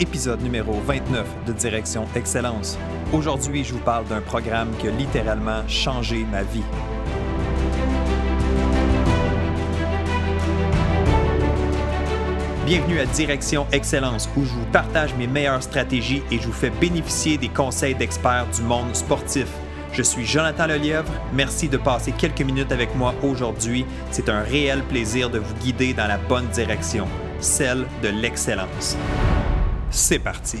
épisode 0.00 0.42
numéro 0.42 0.72
29 0.72 1.26
de 1.46 1.52
Direction 1.52 2.06
Excellence. 2.16 2.78
Aujourd'hui, 3.12 3.64
je 3.64 3.74
vous 3.74 3.80
parle 3.80 4.06
d'un 4.06 4.20
programme 4.20 4.70
qui 4.78 4.88
a 4.88 4.90
littéralement 4.90 5.66
changé 5.68 6.24
ma 6.30 6.42
vie. 6.42 6.62
Bienvenue 12.66 12.98
à 12.98 13.06
Direction 13.06 13.66
Excellence 13.72 14.28
où 14.36 14.44
je 14.44 14.50
vous 14.50 14.64
partage 14.72 15.14
mes 15.16 15.26
meilleures 15.26 15.62
stratégies 15.62 16.22
et 16.30 16.38
je 16.38 16.46
vous 16.46 16.52
fais 16.52 16.70
bénéficier 16.70 17.36
des 17.36 17.48
conseils 17.48 17.94
d'experts 17.94 18.46
du 18.54 18.62
monde 18.62 18.94
sportif. 18.94 19.46
Je 19.92 20.02
suis 20.02 20.24
Jonathan 20.24 20.66
Lelièvre. 20.66 21.12
Merci 21.34 21.68
de 21.68 21.76
passer 21.76 22.12
quelques 22.12 22.42
minutes 22.42 22.72
avec 22.72 22.96
moi 22.96 23.14
aujourd'hui. 23.22 23.86
C'est 24.10 24.28
un 24.28 24.40
réel 24.40 24.82
plaisir 24.82 25.30
de 25.30 25.38
vous 25.38 25.54
guider 25.56 25.92
dans 25.92 26.08
la 26.08 26.18
bonne 26.18 26.48
direction, 26.48 27.06
celle 27.38 27.86
de 28.02 28.08
l'excellence. 28.08 28.96
C'est 29.96 30.18
parti. 30.18 30.58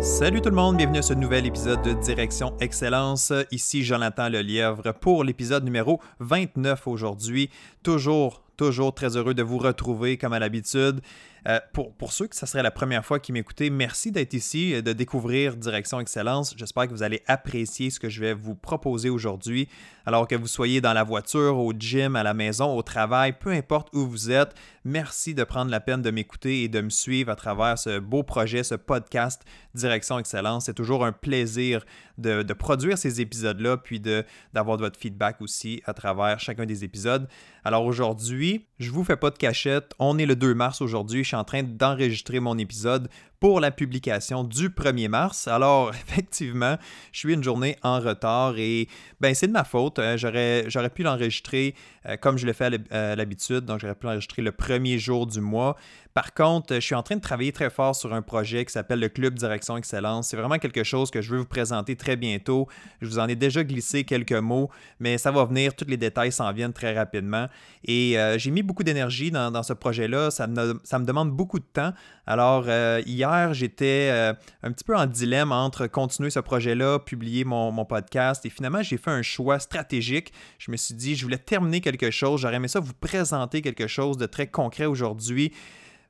Salut 0.00 0.40
tout 0.40 0.50
le 0.50 0.54
monde, 0.54 0.76
bienvenue 0.76 0.98
à 0.98 1.02
ce 1.02 1.14
nouvel 1.14 1.46
épisode 1.46 1.82
de 1.82 1.92
Direction 1.92 2.56
Excellence. 2.60 3.32
Ici 3.50 3.82
Jonathan 3.82 4.28
Lelièvre 4.28 4.94
pour 5.00 5.24
l'épisode 5.24 5.64
numéro 5.64 6.00
29 6.20 6.86
aujourd'hui. 6.86 7.50
Toujours, 7.82 8.44
toujours 8.56 8.94
très 8.94 9.16
heureux 9.16 9.34
de 9.34 9.42
vous 9.42 9.58
retrouver 9.58 10.16
comme 10.16 10.32
à 10.32 10.38
l'habitude. 10.38 11.00
Euh, 11.46 11.60
pour, 11.72 12.12
ceux 12.12 12.26
que 12.26 12.36
ce 12.36 12.46
serait 12.46 12.62
la 12.62 12.70
première 12.70 13.04
fois 13.04 13.20
qui 13.20 13.30
m'écoutaient, 13.32 13.68
merci 13.68 14.10
d'être 14.10 14.32
ici, 14.32 14.72
et 14.72 14.80
de 14.80 14.92
découvrir 14.94 15.56
Direction 15.56 16.00
Excellence. 16.00 16.54
J'espère 16.56 16.86
que 16.86 16.92
vous 16.92 17.02
allez 17.02 17.22
apprécier 17.26 17.90
ce 17.90 18.00
que 18.00 18.08
je 18.08 18.20
vais 18.20 18.32
vous 18.32 18.54
proposer 18.54 19.10
aujourd'hui. 19.10 19.68
Alors 20.06 20.26
que 20.26 20.34
vous 20.34 20.46
soyez 20.46 20.80
dans 20.80 20.92
la 20.92 21.04
voiture, 21.04 21.58
au 21.58 21.72
gym, 21.72 22.16
à 22.16 22.22
la 22.22 22.34
maison, 22.34 22.76
au 22.76 22.82
travail, 22.82 23.34
peu 23.38 23.50
importe 23.50 23.88
où 23.94 24.06
vous 24.06 24.30
êtes, 24.30 24.54
merci 24.84 25.34
de 25.34 25.44
prendre 25.44 25.70
la 25.70 25.80
peine 25.80 26.02
de 26.02 26.10
m'écouter 26.10 26.62
et 26.62 26.68
de 26.68 26.80
me 26.80 26.90
suivre 26.90 27.30
à 27.30 27.36
travers 27.36 27.78
ce 27.78 27.98
beau 27.98 28.22
projet, 28.22 28.62
ce 28.62 28.74
podcast 28.74 29.42
Direction 29.74 30.18
Excellence. 30.18 30.66
C'est 30.66 30.74
toujours 30.74 31.04
un 31.04 31.12
plaisir 31.12 31.84
de, 32.18 32.42
de 32.42 32.52
produire 32.52 32.96
ces 32.96 33.20
épisodes-là, 33.20 33.78
puis 33.78 34.00
d'avoir 34.00 34.76
votre 34.78 34.98
feedback 34.98 35.40
aussi 35.40 35.82
à 35.84 35.94
travers 35.94 36.38
chacun 36.38 36.66
des 36.66 36.84
épisodes. 36.84 37.28
Alors 37.64 37.84
aujourd'hui, 37.84 38.66
je 38.78 38.90
vous 38.90 39.04
fais 39.04 39.16
pas 39.16 39.30
de 39.30 39.38
cachette. 39.38 39.94
On 39.98 40.18
est 40.18 40.26
le 40.26 40.36
2 40.36 40.54
mars 40.54 40.82
aujourd'hui 40.82 41.24
en 41.34 41.44
train 41.44 41.62
d'enregistrer 41.62 42.40
mon 42.40 42.58
épisode 42.58 43.08
pour 43.40 43.60
la 43.60 43.70
publication 43.70 44.42
du 44.42 44.70
1er 44.70 45.08
mars. 45.08 45.48
Alors, 45.48 45.90
effectivement, 46.08 46.78
je 47.12 47.18
suis 47.18 47.34
une 47.34 47.44
journée 47.44 47.76
en 47.82 48.00
retard 48.00 48.54
et 48.56 48.88
ben 49.20 49.34
c'est 49.34 49.48
de 49.48 49.52
ma 49.52 49.64
faute. 49.64 49.98
Hein. 49.98 50.16
J'aurais, 50.16 50.64
pu 50.94 51.02
l'enregistrer 51.02 51.74
euh, 52.06 52.16
comme 52.16 52.38
je 52.38 52.46
le 52.46 52.52
fais 52.52 52.70
à 52.90 53.16
l'habitude, 53.16 53.66
donc 53.66 53.80
j'aurais 53.80 53.94
pu 53.94 54.06
l'enregistrer 54.06 54.42
le 54.42 54.52
premier 54.52 54.98
jour 54.98 55.26
du 55.26 55.40
mois. 55.40 55.76
Par 56.14 56.32
contre, 56.32 56.76
je 56.76 56.80
suis 56.80 56.94
en 56.94 57.02
train 57.02 57.16
de 57.16 57.20
travailler 57.20 57.50
très 57.50 57.70
fort 57.70 57.96
sur 57.96 58.14
un 58.14 58.22
projet 58.22 58.64
qui 58.64 58.72
s'appelle 58.72 59.00
le 59.00 59.08
Club 59.08 59.34
Direction 59.34 59.76
Excellence. 59.76 60.28
C'est 60.28 60.36
vraiment 60.36 60.58
quelque 60.58 60.84
chose 60.84 61.10
que 61.10 61.20
je 61.20 61.32
veux 61.32 61.38
vous 61.38 61.44
présenter 61.44 61.96
très 61.96 62.14
bientôt. 62.14 62.68
Je 63.00 63.08
vous 63.08 63.18
en 63.18 63.26
ai 63.26 63.34
déjà 63.34 63.64
glissé 63.64 64.04
quelques 64.04 64.30
mots, 64.30 64.70
mais 65.00 65.18
ça 65.18 65.32
va 65.32 65.44
venir, 65.44 65.74
tous 65.74 65.86
les 65.88 65.96
détails 65.96 66.30
s'en 66.30 66.52
viennent 66.52 66.72
très 66.72 66.96
rapidement. 66.96 67.48
Et 67.84 68.16
euh, 68.16 68.38
j'ai 68.38 68.52
mis 68.52 68.62
beaucoup 68.62 68.84
d'énergie 68.84 69.32
dans, 69.32 69.62
ce 69.64 69.72
projet-là. 69.72 70.30
Ça 70.30 70.46
me, 70.46 71.04
demande 71.04 71.32
beaucoup 71.32 71.58
de 71.58 71.64
temps. 71.64 71.92
Alors, 72.28 72.66
euh, 72.68 73.02
hier, 73.06 73.52
j'étais 73.52 74.08
euh, 74.12 74.34
un 74.62 74.70
petit 74.70 74.84
peu 74.84 74.96
en 74.96 75.06
dilemme 75.06 75.50
entre 75.50 75.88
continuer 75.88 76.30
ce 76.30 76.38
projet-là, 76.38 77.00
publier 77.00 77.42
mon, 77.42 77.72
mon 77.72 77.84
podcast. 77.84 78.46
Et 78.46 78.50
finalement, 78.50 78.84
j'ai 78.84 78.98
fait 78.98 79.10
un 79.10 79.22
choix 79.22 79.58
stratégique. 79.58 80.32
Je 80.58 80.70
me 80.70 80.76
suis 80.76 80.94
dit, 80.94 81.16
je 81.16 81.24
voulais 81.24 81.38
terminer 81.38 81.80
quelque 81.80 82.12
chose. 82.12 82.42
J'aurais 82.42 82.54
aimé 82.54 82.68
ça 82.68 82.78
vous 82.78 82.94
présenter 82.94 83.62
quelque 83.62 83.88
chose 83.88 84.16
de 84.16 84.26
très 84.26 84.46
concret 84.46 84.86
aujourd'hui. 84.86 85.52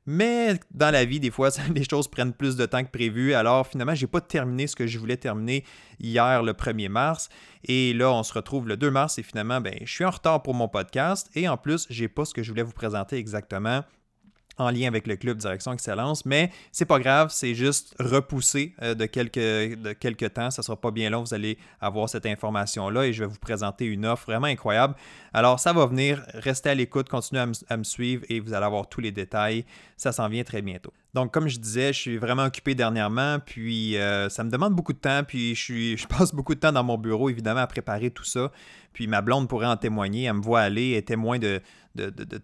Mais 0.05 0.59
dans 0.71 0.91
la 0.91 1.03
vie, 1.03 1.19
des 1.19 1.31
fois, 1.31 1.49
les 1.73 1.83
choses 1.83 2.07
prennent 2.07 2.33
plus 2.33 2.55
de 2.55 2.65
temps 2.65 2.83
que 2.83 2.91
prévu. 2.91 3.33
Alors 3.33 3.65
finalement, 3.65 3.95
je 3.95 4.05
n'ai 4.05 4.07
pas 4.07 4.21
terminé 4.21 4.67
ce 4.67 4.75
que 4.75 4.85
je 4.85 4.99
voulais 4.99 5.17
terminer 5.17 5.63
hier, 5.99 6.43
le 6.43 6.53
1er 6.53 6.89
mars. 6.89 7.29
Et 7.63 7.93
là, 7.93 8.11
on 8.11 8.23
se 8.23 8.33
retrouve 8.33 8.67
le 8.67 8.77
2 8.77 8.91
mars 8.91 9.17
et 9.17 9.23
finalement, 9.23 9.61
ben, 9.61 9.75
je 9.83 9.91
suis 9.91 10.05
en 10.05 10.11
retard 10.11 10.43
pour 10.43 10.53
mon 10.53 10.67
podcast. 10.67 11.29
Et 11.35 11.47
en 11.49 11.57
plus, 11.57 11.87
je 11.89 12.03
n'ai 12.03 12.07
pas 12.07 12.25
ce 12.25 12.33
que 12.33 12.43
je 12.43 12.51
voulais 12.51 12.63
vous 12.63 12.73
présenter 12.73 13.17
exactement 13.17 13.83
en 14.57 14.69
lien 14.69 14.87
avec 14.87 15.07
le 15.07 15.15
club 15.15 15.37
Direction 15.37 15.73
Excellence, 15.73 16.25
mais 16.25 16.51
c'est 16.71 16.85
pas 16.85 16.99
grave, 16.99 17.29
c'est 17.31 17.55
juste 17.55 17.95
repoussé 17.99 18.73
euh, 18.81 18.93
de, 18.95 19.05
quelques, 19.05 19.35
de 19.35 19.93
quelques 19.93 20.33
temps, 20.33 20.51
ça 20.51 20.61
sera 20.61 20.79
pas 20.79 20.91
bien 20.91 21.09
long, 21.09 21.23
vous 21.23 21.33
allez 21.33 21.57
avoir 21.81 22.09
cette 22.09 22.25
information-là 22.25 23.05
et 23.05 23.13
je 23.13 23.23
vais 23.23 23.29
vous 23.29 23.39
présenter 23.39 23.85
une 23.85 24.05
offre 24.05 24.25
vraiment 24.27 24.47
incroyable. 24.47 24.95
Alors 25.33 25.59
ça 25.59 25.73
va 25.73 25.85
venir, 25.85 26.23
restez 26.33 26.69
à 26.69 26.75
l'écoute, 26.75 27.09
continuez 27.09 27.43
à, 27.69 27.77
me 27.77 27.83
suivre 27.83 28.23
et 28.29 28.39
vous 28.39 28.53
allez 28.53 28.65
avoir 28.65 28.87
tous 28.87 29.01
les 29.01 29.11
détails, 29.11 29.65
ça 29.97 30.11
s'en 30.11 30.29
vient 30.29 30.43
très 30.43 30.61
bientôt. 30.61 30.93
Donc 31.13 31.33
comme 31.33 31.47
je 31.47 31.59
disais, 31.59 31.93
je 31.93 31.99
suis 31.99 32.17
vraiment 32.17 32.45
occupé 32.45 32.75
dernièrement, 32.75 33.39
puis 33.39 33.97
euh, 33.97 34.29
ça 34.29 34.43
me 34.43 34.49
demande 34.49 34.73
beaucoup 34.73 34.93
de 34.93 34.99
temps, 34.99 35.23
puis 35.25 35.55
je, 35.55 35.61
suis, 35.61 35.97
je 35.97 36.07
passe 36.07 36.33
beaucoup 36.33 36.55
de 36.55 36.59
temps 36.59 36.71
dans 36.71 36.83
mon 36.83 36.97
bureau 36.97 37.29
évidemment 37.29 37.61
à 37.61 37.67
préparer 37.67 38.11
tout 38.11 38.23
ça, 38.23 38.51
puis 38.93 39.07
ma 39.07 39.21
blonde 39.21 39.49
pourrait 39.49 39.67
en 39.67 39.75
témoigner, 39.77 40.23
elle 40.23 40.35
me 40.35 40.41
voit 40.41 40.61
aller, 40.61 40.91
elle 40.91 40.97
est 40.99 41.01
témoin 41.01 41.37
de, 41.37 41.61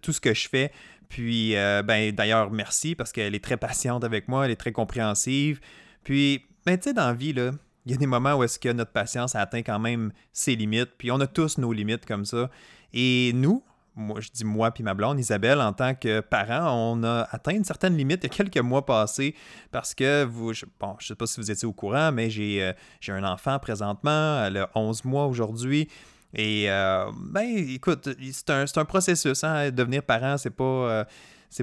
tout 0.02 0.12
ce 0.12 0.20
que 0.20 0.34
je 0.34 0.48
fais. 0.48 0.70
Puis, 1.08 1.56
euh, 1.56 1.82
ben, 1.82 2.12
d'ailleurs, 2.12 2.50
merci 2.50 2.94
parce 2.94 3.12
qu'elle 3.12 3.34
est 3.34 3.44
très 3.44 3.56
patiente 3.56 4.04
avec 4.04 4.28
moi, 4.28 4.44
elle 4.44 4.50
est 4.50 4.56
très 4.56 4.72
compréhensive. 4.72 5.60
Puis, 6.04 6.44
ben, 6.64 6.76
tu 6.76 6.84
sais, 6.84 6.94
dans 6.94 7.06
la 7.06 7.14
vie, 7.14 7.32
là, 7.32 7.50
il 7.84 7.92
y 7.92 7.94
a 7.94 7.98
des 7.98 8.06
moments 8.06 8.34
où 8.34 8.44
est-ce 8.44 8.58
que 8.58 8.68
notre 8.68 8.92
patience 8.92 9.34
atteint 9.34 9.62
quand 9.62 9.78
même 9.78 10.12
ses 10.32 10.54
limites. 10.56 10.90
Puis, 10.98 11.10
on 11.10 11.20
a 11.20 11.26
tous 11.26 11.58
nos 11.58 11.72
limites 11.72 12.06
comme 12.06 12.24
ça. 12.24 12.50
Et 12.92 13.32
nous, 13.34 13.62
moi, 13.94 14.20
je 14.20 14.30
dis 14.32 14.44
moi 14.44 14.70
puis 14.70 14.82
ma 14.82 14.94
blonde, 14.94 15.18
Isabelle, 15.20 15.60
en 15.60 15.72
tant 15.72 15.94
que 15.94 16.20
parent, 16.20 16.72
on 16.72 17.02
a 17.04 17.28
atteint 17.30 17.52
une 17.52 17.64
certaine 17.64 17.96
limite 17.96 18.20
il 18.24 18.30
y 18.30 18.32
a 18.32 18.34
quelques 18.34 18.58
mois 18.58 18.86
passés 18.86 19.34
parce 19.70 19.94
que 19.94 20.24
vous, 20.24 20.54
je, 20.54 20.64
bon, 20.80 20.96
je 20.98 21.08
sais 21.08 21.14
pas 21.14 21.26
si 21.26 21.40
vous 21.40 21.50
étiez 21.50 21.68
au 21.68 21.72
courant, 21.72 22.10
mais 22.12 22.30
j'ai, 22.30 22.62
euh, 22.62 22.72
un 23.08 23.24
enfant 23.24 23.58
présentement, 23.58 24.44
elle 24.44 24.56
a 24.56 24.70
11 24.74 25.04
mois 25.04 25.26
aujourd'hui. 25.26 25.88
Et 26.34 26.70
euh, 26.70 27.10
ben, 27.16 27.42
écoute, 27.42 28.08
c'est 28.32 28.78
un, 28.78 28.84
processus. 28.84 29.44
Hein? 29.44 29.70
Devenir 29.70 30.02
parent, 30.02 30.38
c'est 30.38 30.50
pas. 30.50 30.64
Euh, 30.64 31.04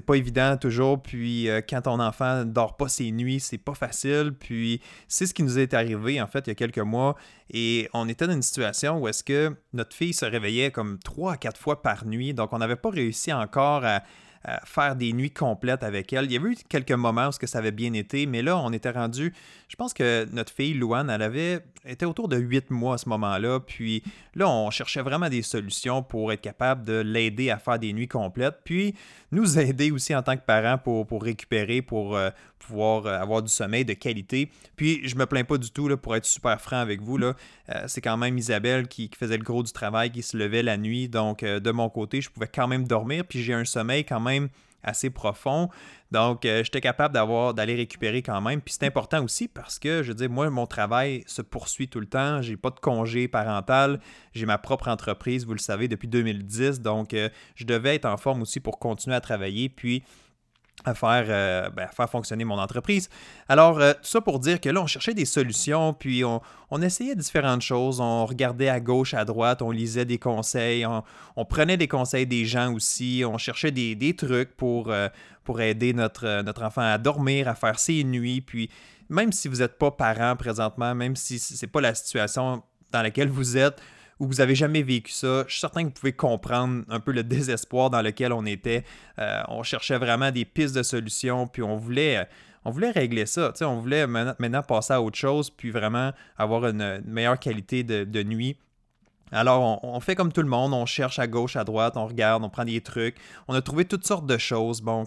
pas 0.05 0.15
évident 0.15 0.55
toujours. 0.57 1.01
Puis 1.01 1.49
euh, 1.49 1.61
quand 1.67 1.81
ton 1.81 1.99
enfant 1.99 2.45
dort 2.45 2.77
pas 2.77 2.87
ses 2.87 3.11
nuits, 3.11 3.39
c'est 3.39 3.57
pas 3.57 3.73
facile. 3.73 4.33
Puis 4.39 4.81
c'est 5.07 5.25
ce 5.25 5.33
qui 5.33 5.41
nous 5.41 5.57
est 5.57 5.73
arrivé 5.73 6.21
en 6.21 6.27
fait 6.27 6.45
il 6.45 6.49
y 6.49 6.51
a 6.51 6.55
quelques 6.55 6.77
mois. 6.77 7.15
Et 7.51 7.89
on 7.93 8.07
était 8.07 8.27
dans 8.27 8.33
une 8.33 8.43
situation 8.43 8.99
où 8.99 9.07
est-ce 9.07 9.23
que 9.23 9.55
notre 9.73 9.95
fille 9.95 10.13
se 10.13 10.25
réveillait 10.25 10.69
comme 10.69 10.99
trois 10.99 11.33
à 11.33 11.37
quatre 11.37 11.59
fois 11.59 11.81
par 11.81 12.05
nuit. 12.05 12.35
Donc 12.35 12.53
on 12.53 12.59
n'avait 12.59 12.75
pas 12.75 12.91
réussi 12.91 13.33
encore 13.33 13.83
à, 13.83 14.03
faire 14.65 14.95
des 14.95 15.13
nuits 15.13 15.31
complètes 15.31 15.83
avec 15.83 16.13
elle. 16.13 16.25
Il 16.25 16.31
y 16.31 16.37
avait 16.37 16.49
eu 16.49 16.57
quelques 16.67 16.91
moments 16.91 17.29
où 17.29 17.45
ça 17.45 17.57
avait 17.57 17.71
bien 17.71 17.93
été, 17.93 18.25
mais 18.25 18.41
là, 18.41 18.57
on 18.57 18.71
était 18.71 18.91
rendu. 18.91 19.33
Je 19.67 19.75
pense 19.75 19.93
que 19.93 20.27
notre 20.31 20.53
fille, 20.53 20.73
Louane, 20.73 21.09
elle 21.09 21.21
avait 21.21 21.61
était 21.85 22.05
autour 22.05 22.27
de 22.27 22.37
huit 22.37 22.69
mois 22.69 22.95
à 22.95 22.97
ce 22.97 23.09
moment-là. 23.09 23.59
Puis 23.59 24.03
là, 24.35 24.49
on 24.49 24.69
cherchait 24.69 25.01
vraiment 25.01 25.29
des 25.29 25.41
solutions 25.41 26.03
pour 26.03 26.31
être 26.31 26.41
capable 26.41 26.85
de 26.85 26.99
l'aider 26.99 27.49
à 27.49 27.57
faire 27.57 27.79
des 27.79 27.93
nuits 27.93 28.07
complètes. 28.07 28.59
Puis 28.63 28.95
nous 29.31 29.59
aider 29.59 29.91
aussi 29.91 30.15
en 30.15 30.23
tant 30.23 30.35
que 30.35 30.41
parents 30.41 30.77
pour, 30.77 31.21
récupérer, 31.21 31.81
pour 31.81 32.15
euh, 32.15 32.29
pouvoir 32.57 33.05
euh, 33.05 33.19
avoir 33.19 33.41
du 33.41 33.49
sommeil 33.49 33.85
de 33.85 33.93
qualité. 33.93 34.49
Puis 34.75 35.07
je 35.07 35.15
me 35.15 35.25
plains 35.25 35.43
pas 35.43 35.57
du 35.57 35.71
tout, 35.71 35.87
là, 35.87 35.97
pour 35.97 36.15
être 36.15 36.25
super 36.25 36.59
franc 36.61 36.77
avec 36.77 37.01
vous. 37.01 37.17
Là, 37.17 37.35
euh, 37.69 37.83
c'est 37.87 38.01
quand 38.01 38.17
même 38.17 38.37
Isabelle 38.37 38.87
qui, 38.87 39.09
faisait 39.17 39.37
le 39.37 39.43
gros 39.43 39.63
du 39.63 39.71
travail, 39.71 40.11
qui 40.11 40.23
se 40.23 40.37
levait 40.37 40.63
la 40.63 40.77
nuit. 40.77 41.09
Donc 41.09 41.43
de 41.43 41.71
mon 41.71 41.89
côté, 41.89 42.21
je 42.21 42.29
pouvais 42.29 42.47
quand 42.47 42.67
même 42.67 42.87
dormir. 42.87 43.23
Puis 43.25 43.41
j'ai 43.43 43.53
un 43.53 43.65
sommeil 43.65 44.05
quand 44.05 44.19
même 44.19 44.49
assez 44.83 45.09
profond. 45.09 45.69
Donc, 46.11 46.45
euh, 46.45 46.63
j'étais 46.63 46.81
capable 46.81 47.13
d'avoir 47.13 47.53
d'aller 47.53 47.75
récupérer 47.75 48.21
quand 48.21 48.41
même. 48.41 48.61
Puis 48.61 48.75
c'est 48.79 48.85
important 48.85 49.23
aussi 49.23 49.47
parce 49.47 49.79
que, 49.79 50.01
je 50.03 50.09
veux 50.09 50.15
dire, 50.15 50.29
moi, 50.29 50.49
mon 50.49 50.65
travail 50.65 51.23
se 51.27 51.41
poursuit 51.41 51.87
tout 51.87 51.99
le 51.99 52.07
temps. 52.07 52.41
J'ai 52.41 52.57
pas 52.57 52.71
de 52.71 52.79
congé 52.79 53.27
parental. 53.27 53.99
J'ai 54.33 54.45
ma 54.45 54.57
propre 54.57 54.87
entreprise, 54.87 55.45
vous 55.45 55.53
le 55.53 55.59
savez, 55.59 55.87
depuis 55.87 56.07
2010. 56.07 56.81
Donc, 56.81 57.13
euh, 57.13 57.29
je 57.55 57.65
devais 57.65 57.95
être 57.95 58.05
en 58.05 58.17
forme 58.17 58.41
aussi 58.41 58.59
pour 58.59 58.79
continuer 58.79 59.15
à 59.15 59.21
travailler. 59.21 59.69
Puis, 59.69 60.03
à 60.85 60.93
faire, 60.95 61.25
euh, 61.27 61.69
ben, 61.69 61.87
faire 61.87 62.09
fonctionner 62.09 62.45
mon 62.45 62.57
entreprise. 62.57 63.09
Alors, 63.47 63.79
tout 63.79 63.97
ça 64.03 64.21
pour 64.21 64.39
dire 64.39 64.61
que 64.61 64.69
là, 64.69 64.81
on 64.81 64.87
cherchait 64.87 65.13
des 65.13 65.25
solutions, 65.25 65.93
puis 65.93 66.23
on, 66.23 66.41
essayait 66.81 67.15
différentes 67.15 67.61
choses. 67.61 67.99
On 67.99 68.25
regardait 68.25 68.69
à 68.69 68.79
gauche, 68.79 69.13
à 69.13 69.25
droite, 69.25 69.61
on 69.61 69.71
lisait 69.71 70.05
des 70.05 70.17
conseils, 70.17 70.85
on, 70.85 71.45
prenait 71.45 71.77
des 71.77 71.87
conseils 71.87 72.27
des 72.27 72.45
gens 72.45 72.73
aussi, 72.73 73.23
on 73.25 73.37
cherchait 73.37 73.71
des, 73.71 74.15
trucs 74.15 74.55
pour, 74.55 74.91
pour 75.49 75.61
aider 75.61 75.93
notre, 75.93 76.27
euh, 76.27 76.43
notre 76.43 76.61
enfant 76.63 76.83
à 76.83 76.99
dormir, 76.99 77.47
à 77.47 77.55
faire 77.55 77.79
ses 77.79 78.03
nuits. 78.03 78.39
Puis 78.39 78.69
même 79.09 79.31
si 79.31 79.47
vous 79.47 79.57
n'êtes 79.57 79.79
pas 79.79 79.89
parent 79.89 80.35
présentement, 80.35 80.93
même 80.93 81.15
si 81.15 81.39
ce 81.39 81.65
n'est 81.65 81.71
pas 81.71 81.81
la 81.81 81.95
situation 81.95 82.61
dans 82.91 83.01
laquelle 83.01 83.29
vous 83.29 83.57
êtes, 83.57 83.81
ou 84.19 84.27
vous 84.27 84.35
n'avez 84.35 84.55
jamais 84.55 84.83
vécu 84.83 85.11
ça, 85.11 85.45
je 85.47 85.53
suis 85.53 85.61
certain 85.61 85.83
que 85.83 85.87
vous 85.87 85.93
pouvez 85.93 86.13
comprendre 86.13 86.83
un 86.89 86.99
peu 86.99 87.11
le 87.11 87.23
désespoir 87.23 87.89
dans 87.89 88.01
lequel 88.01 88.33
on 88.33 88.45
était. 88.45 88.83
Euh, 89.17 89.41
on 89.47 89.63
cherchait 89.63 89.97
vraiment 89.97 90.31
des 90.31 90.45
pistes 90.45 90.75
de 90.75 90.83
solutions, 90.83 91.47
puis 91.47 91.63
on 91.63 91.77
voulait, 91.77 92.27
on 92.65 92.71
voulait 92.71 92.91
régler 92.91 93.25
ça. 93.25 93.53
On 93.61 93.79
voulait 93.79 94.07
maintenant 94.07 94.61
passer 94.61 94.93
à 94.93 95.01
autre 95.01 95.17
chose, 95.17 95.49
puis 95.49 95.71
vraiment 95.71 96.11
avoir 96.37 96.65
une, 96.67 97.01
meilleure 97.05 97.39
qualité 97.39 97.83
de, 97.83 98.23
nuit. 98.23 98.57
Alors, 99.31 99.83
on, 99.83 99.99
fait 99.99 100.15
comme 100.15 100.33
tout 100.33 100.41
le 100.41 100.47
monde, 100.47 100.73
on 100.73 100.85
cherche 100.85 101.19
à 101.19 101.27
gauche, 101.27 101.55
à 101.55 101.63
droite, 101.63 101.95
on 101.97 102.07
regarde, 102.07 102.43
on 102.43 102.49
prend 102.49 102.65
des 102.65 102.81
trucs. 102.81 103.15
On 103.47 103.53
a 103.53 103.61
trouvé 103.61 103.85
toutes 103.85 104.05
sortes 104.05 104.25
de 104.25 104.37
choses. 104.37 104.81
Bon, 104.81 105.05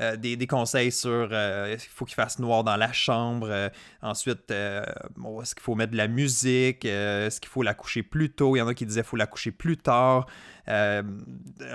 euh, 0.00 0.16
des, 0.16 0.46
conseils 0.46 0.92
sur 0.92 1.28
euh, 1.32 1.74
il 1.74 1.90
faut 1.90 2.04
qu'il 2.04 2.14
fasse 2.14 2.38
noir 2.38 2.62
dans 2.62 2.76
la 2.76 2.92
chambre. 2.92 3.48
Euh, 3.50 3.68
ensuite, 4.00 4.50
est-ce 4.50 5.54
qu'il 5.54 5.62
faut 5.62 5.74
mettre 5.74 5.92
de 5.92 5.96
la 5.96 6.08
musique? 6.08 6.84
est-ce 6.84 7.40
qu'il 7.40 7.48
faut 7.48 7.62
la 7.62 7.74
coucher 7.74 8.02
plus 8.02 8.30
tôt? 8.30 8.54
Il 8.54 8.60
y 8.60 8.62
en 8.62 8.68
a 8.68 8.74
qui 8.74 8.86
disaient 8.86 9.02
faut 9.02 9.16
la 9.16 9.26
coucher 9.26 9.50
plus 9.50 9.76
tard. 9.76 10.26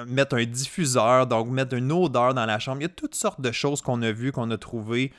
mettre 0.08 0.38
un 0.38 0.46
diffuseur, 0.46 1.28
donc 1.28 1.50
mettre 1.50 1.76
une 1.76 1.92
odeur 1.92 2.34
dans 2.34 2.46
la 2.46 2.60
chambre. 2.60 2.80
Il 2.80 2.84
y 2.84 2.86
a 2.86 2.90
toutes 2.90 3.16
sortes 3.16 3.42
de 3.42 3.52
choses 3.52 3.82
qu'on 3.82 4.02
a 4.02 4.12
vues, 4.12 4.32
qu'on 4.32 4.50
a 4.52 4.58
trouvées. 4.58 5.12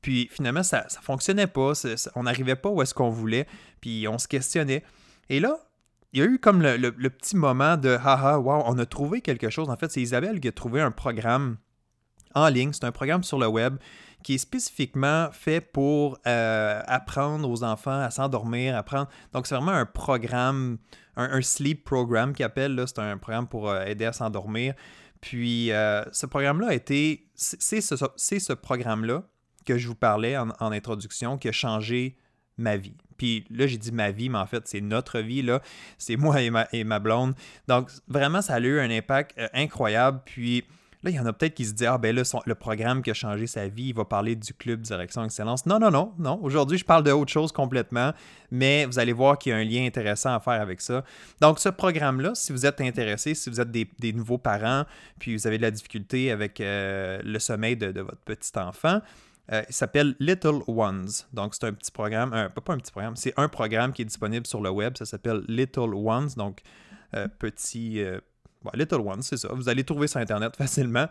Puis 0.00 0.28
finalement, 0.30 0.62
ça 0.62 0.84
ne 0.84 1.02
fonctionnait 1.02 1.46
pas. 1.46 1.72
on 2.14 2.22
n'arrivait 2.24 2.56
pas 2.56 2.68
où 2.68 2.82
est-ce 2.82 2.94
qu'on 2.94 3.10
voulait. 3.10 3.46
Puis 3.80 4.06
on 4.06 4.18
se 4.18 4.28
questionnait. 4.28 4.84
Et 5.28 5.40
là, 5.40 5.58
il 6.12 6.20
y 6.20 6.22
a 6.22 6.26
eu 6.26 6.38
comme 6.38 6.62
le, 6.62 7.08
petit 7.08 7.36
moment 7.36 7.76
de 7.76 7.98
haha, 8.00 8.38
wow, 8.38 8.62
on 8.66 8.78
a 8.78 8.86
trouvé 8.86 9.20
quelque 9.20 9.50
chose. 9.50 9.68
En 9.68 9.76
fait, 9.76 9.90
c'est 9.90 10.00
Isabelle 10.00 10.38
qui 10.38 10.46
a 10.46 10.52
trouvé 10.52 10.80
un 10.80 10.92
programme 10.92 11.56
en 12.34 12.48
ligne. 12.48 12.72
C'est 12.72 12.84
un 12.84 12.92
programme 12.92 13.22
sur 13.22 13.38
le 13.38 13.46
web 13.46 13.76
qui 14.24 14.34
est 14.34 14.38
spécifiquement 14.38 15.28
fait 15.32 15.60
pour 15.60 16.18
euh, 16.26 16.82
apprendre 16.86 17.48
aux 17.48 17.62
enfants 17.62 18.00
à 18.00 18.10
s'endormir, 18.10 18.74
apprendre. 18.74 19.08
Donc, 19.32 19.46
c'est 19.46 19.54
vraiment 19.54 19.72
un 19.72 19.86
programme, 19.86 20.78
un, 21.16 21.42
sleep 21.42 21.84
program 21.84 22.32
qui 22.32 22.42
appelle. 22.42 22.82
C'est 22.86 22.98
un 22.98 23.18
programme 23.18 23.46
pour 23.46 23.68
euh, 23.68 23.84
aider 23.84 24.06
à 24.06 24.12
s'endormir. 24.12 24.74
Puis, 25.20 25.70
euh, 25.72 26.02
ce 26.10 26.24
programme-là 26.26 26.68
a 26.68 26.74
été. 26.74 27.28
C'est 27.34 27.82
ce, 27.82 27.96
ce 27.96 28.52
programme-là 28.54 29.24
que 29.66 29.76
je 29.76 29.88
vous 29.88 29.94
parlais 29.94 30.36
en, 30.36 30.50
introduction 30.60 31.36
qui 31.36 31.48
a 31.48 31.52
changé 31.52 32.16
ma 32.56 32.76
vie. 32.76 32.96
Puis 33.18 33.44
là, 33.50 33.66
j'ai 33.66 33.78
dit 33.78 33.92
ma 33.92 34.10
vie, 34.10 34.30
mais 34.30 34.38
en 34.38 34.46
fait, 34.46 34.66
c'est 34.66 34.80
notre 34.80 35.20
vie, 35.20 35.42
là. 35.42 35.60
C'est 35.98 36.16
moi 36.16 36.40
et 36.40 36.48
ma, 36.48 36.66
et 36.72 36.84
ma 36.84 36.98
blonde. 36.98 37.34
Donc, 37.68 37.90
vraiment, 38.08 38.40
ça 38.40 38.54
a 38.54 38.60
eu 38.60 38.80
un 38.80 38.90
impact 38.90 39.38
incroyable. 39.52 40.22
Puis, 40.24 40.64
Là, 41.04 41.10
il 41.10 41.16
y 41.16 41.20
en 41.20 41.26
a 41.26 41.34
peut-être 41.34 41.52
qui 41.52 41.66
se 41.66 41.74
disent 41.74 41.86
Ah, 41.86 41.98
ben 41.98 42.16
là, 42.16 42.22
le 42.46 42.54
programme 42.54 43.02
qui 43.02 43.10
a 43.10 43.14
changé 43.14 43.46
sa 43.46 43.68
vie, 43.68 43.88
il 43.88 43.94
va 43.94 44.06
parler 44.06 44.36
du 44.36 44.54
club 44.54 44.80
Direction 44.80 45.22
Excellence. 45.22 45.66
Non, 45.66 45.78
non, 45.78 45.90
non, 45.90 46.14
non. 46.18 46.40
Aujourd'hui, 46.42 46.78
je 46.78 46.84
parle 46.84 47.04
d'autre 47.04 47.30
chose 47.30 47.52
complètement, 47.52 48.12
mais 48.50 48.86
vous 48.86 48.98
allez 48.98 49.12
voir 49.12 49.36
qu'il 49.36 49.50
y 49.50 49.52
a 49.52 49.58
un 49.58 49.64
lien 49.64 49.84
intéressant 49.84 50.34
à 50.34 50.40
faire 50.40 50.62
avec 50.62 50.80
ça. 50.80 51.04
Donc, 51.42 51.58
ce 51.58 51.68
programme-là, 51.68 52.34
si 52.34 52.52
vous 52.52 52.64
êtes 52.64 52.80
intéressé, 52.80 53.34
si 53.34 53.50
vous 53.50 53.60
êtes 53.60 53.70
des, 53.70 54.12
nouveaux 54.14 54.38
parents, 54.38 54.84
puis 55.18 55.36
vous 55.36 55.46
avez 55.46 55.58
de 55.58 55.62
la 55.62 55.70
difficulté 55.70 56.30
avec 56.30 56.58
euh, 56.62 57.20
le 57.22 57.38
sommeil 57.38 57.76
de, 57.76 58.00
votre 58.00 58.22
petit 58.24 58.58
enfant, 58.58 59.02
euh, 59.52 59.62
il 59.68 59.74
s'appelle 59.74 60.16
Little 60.20 60.62
Ones. 60.66 61.10
Donc, 61.34 61.54
c'est 61.54 61.64
un 61.64 61.74
petit 61.74 61.90
programme, 61.90 62.30
pas 62.30 62.72
un 62.72 62.78
petit 62.78 62.92
programme, 62.92 63.16
c'est 63.16 63.34
un 63.36 63.48
programme 63.48 63.92
qui 63.92 64.00
est 64.00 64.06
disponible 64.06 64.46
sur 64.46 64.62
le 64.62 64.70
web. 64.70 64.96
Ça 64.96 65.04
s'appelle 65.04 65.42
Little 65.48 65.92
Ones, 65.92 66.30
donc 66.38 66.62
euh, 67.14 67.28
petit, 67.38 68.02
Little 68.74 69.00
Ones, 69.00 69.22
c'est 69.22 69.36
ça. 69.36 69.48
Vous 69.52 69.68
allez 69.68 69.84
trouver 69.84 70.06
sur 70.06 70.20
Internet 70.20 70.56
facilement. 70.58 71.06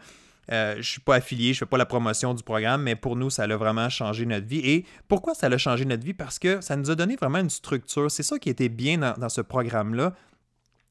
Euh, 0.52 0.74
je 0.74 0.78
ne 0.80 0.84
suis 0.84 1.02
pas 1.02 1.16
affilié, 1.16 1.54
je 1.54 1.58
ne 1.58 1.60
fais 1.60 1.66
pas 1.66 1.78
la 1.78 1.86
promotion 1.86 2.34
du 2.34 2.44
programme, 2.44 2.84
mais 2.84 2.96
pour 2.96 3.16
nous, 3.16 3.30
ça 3.30 3.44
a 3.44 3.58
vraiment 3.58 3.90
changé 3.90 4.26
notre 4.26 4.46
vie. 4.46 4.60
Et 4.60 4.86
pourquoi 5.08 5.34
ça 5.34 5.48
a 5.48 5.58
changé 5.58 5.86
notre 5.86 6.04
vie? 6.04 6.14
Parce 6.14 6.38
que 6.38 6.60
ça 6.60 6.76
nous 6.76 6.92
a 6.92 6.96
donné 6.96 7.16
vraiment 7.16 7.40
une 7.40 7.50
structure. 7.50 8.12
C'est 8.12 8.24
ça 8.24 8.38
qui 8.40 8.50
était 8.50 8.70
bien 8.70 8.98
dans 9.18 9.30
ce 9.30 9.42
programme-là 9.42 10.14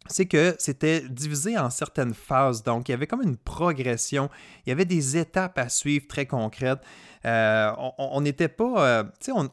c'est 0.09 0.27
que 0.27 0.55
c'était 0.59 1.01
divisé 1.09 1.57
en 1.57 1.71
certaines 1.71 2.15
phases. 2.15 2.63
Donc, 2.63 2.89
il 2.89 2.93
y 2.93 2.95
avait 2.95 3.07
comme 3.07 3.23
une 3.23 3.37
progression. 3.37 4.29
Il 4.67 4.71
y 4.71 4.73
avait 4.73 4.85
des 4.85 5.17
étapes 5.17 5.59
à 5.59 5.69
suivre 5.69 6.07
très 6.09 6.27
concrètes. 6.27 6.81
Euh, 7.25 7.71
on 7.99 8.21
n'était 8.21 8.49
pas, 8.49 8.85
euh, 8.85 9.05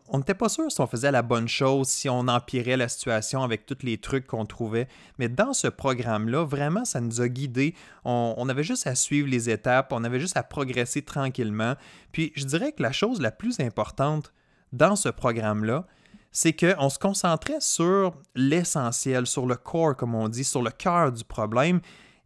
on 0.08 0.18
n'était 0.18 0.34
pas 0.34 0.50
sûr 0.50 0.72
si 0.72 0.82
on 0.82 0.88
faisait 0.88 1.12
la 1.12 1.22
bonne 1.22 1.48
chose, 1.48 1.88
si 1.88 2.10
on 2.10 2.28
empirait 2.28 2.78
la 2.78 2.88
situation 2.88 3.44
avec 3.44 3.68
tous 3.68 3.78
les 3.84 4.00
trucs 4.00 4.26
qu'on 4.26 4.46
trouvait. 4.48 4.88
Mais 5.20 5.30
dans 5.30 5.54
ce 5.54 5.68
programme-là, 5.68 6.44
vraiment, 6.46 6.84
ça 6.84 7.00
nous 7.00 7.22
a 7.22 7.28
guidés. 7.28 7.76
On, 8.06 8.34
on, 8.38 8.50
avait 8.50 8.64
juste 8.64 8.88
à 8.88 8.96
suivre 8.96 9.28
les 9.28 9.52
étapes, 9.52 9.94
on 9.94 10.04
avait 10.04 10.20
juste 10.20 10.36
à 10.36 10.42
progresser 10.42 11.04
tranquillement. 11.04 11.76
Puis, 12.12 12.34
je 12.36 12.46
dirais 12.46 12.72
que 12.72 12.82
la 12.82 12.92
chose 12.92 13.22
la 13.22 13.32
plus 13.32 13.60
importante 13.60 14.34
dans 14.74 14.96
ce 14.96 15.10
programme-là, 15.10 15.86
c'est 16.32 16.54
qu'on 16.54 16.90
se 16.90 17.00
concentrait 17.00 17.60
sur 17.60 18.16
l'essentiel, 18.36 19.26
sur 19.26 19.46
le 19.46 19.56
core, 19.56 19.96
comme 19.96 20.16
on 20.16 20.30
dit, 20.30 20.44
sur 20.44 20.62
le 20.62 20.72
cœur 20.72 21.12
du 21.12 21.24
problème. 21.24 21.82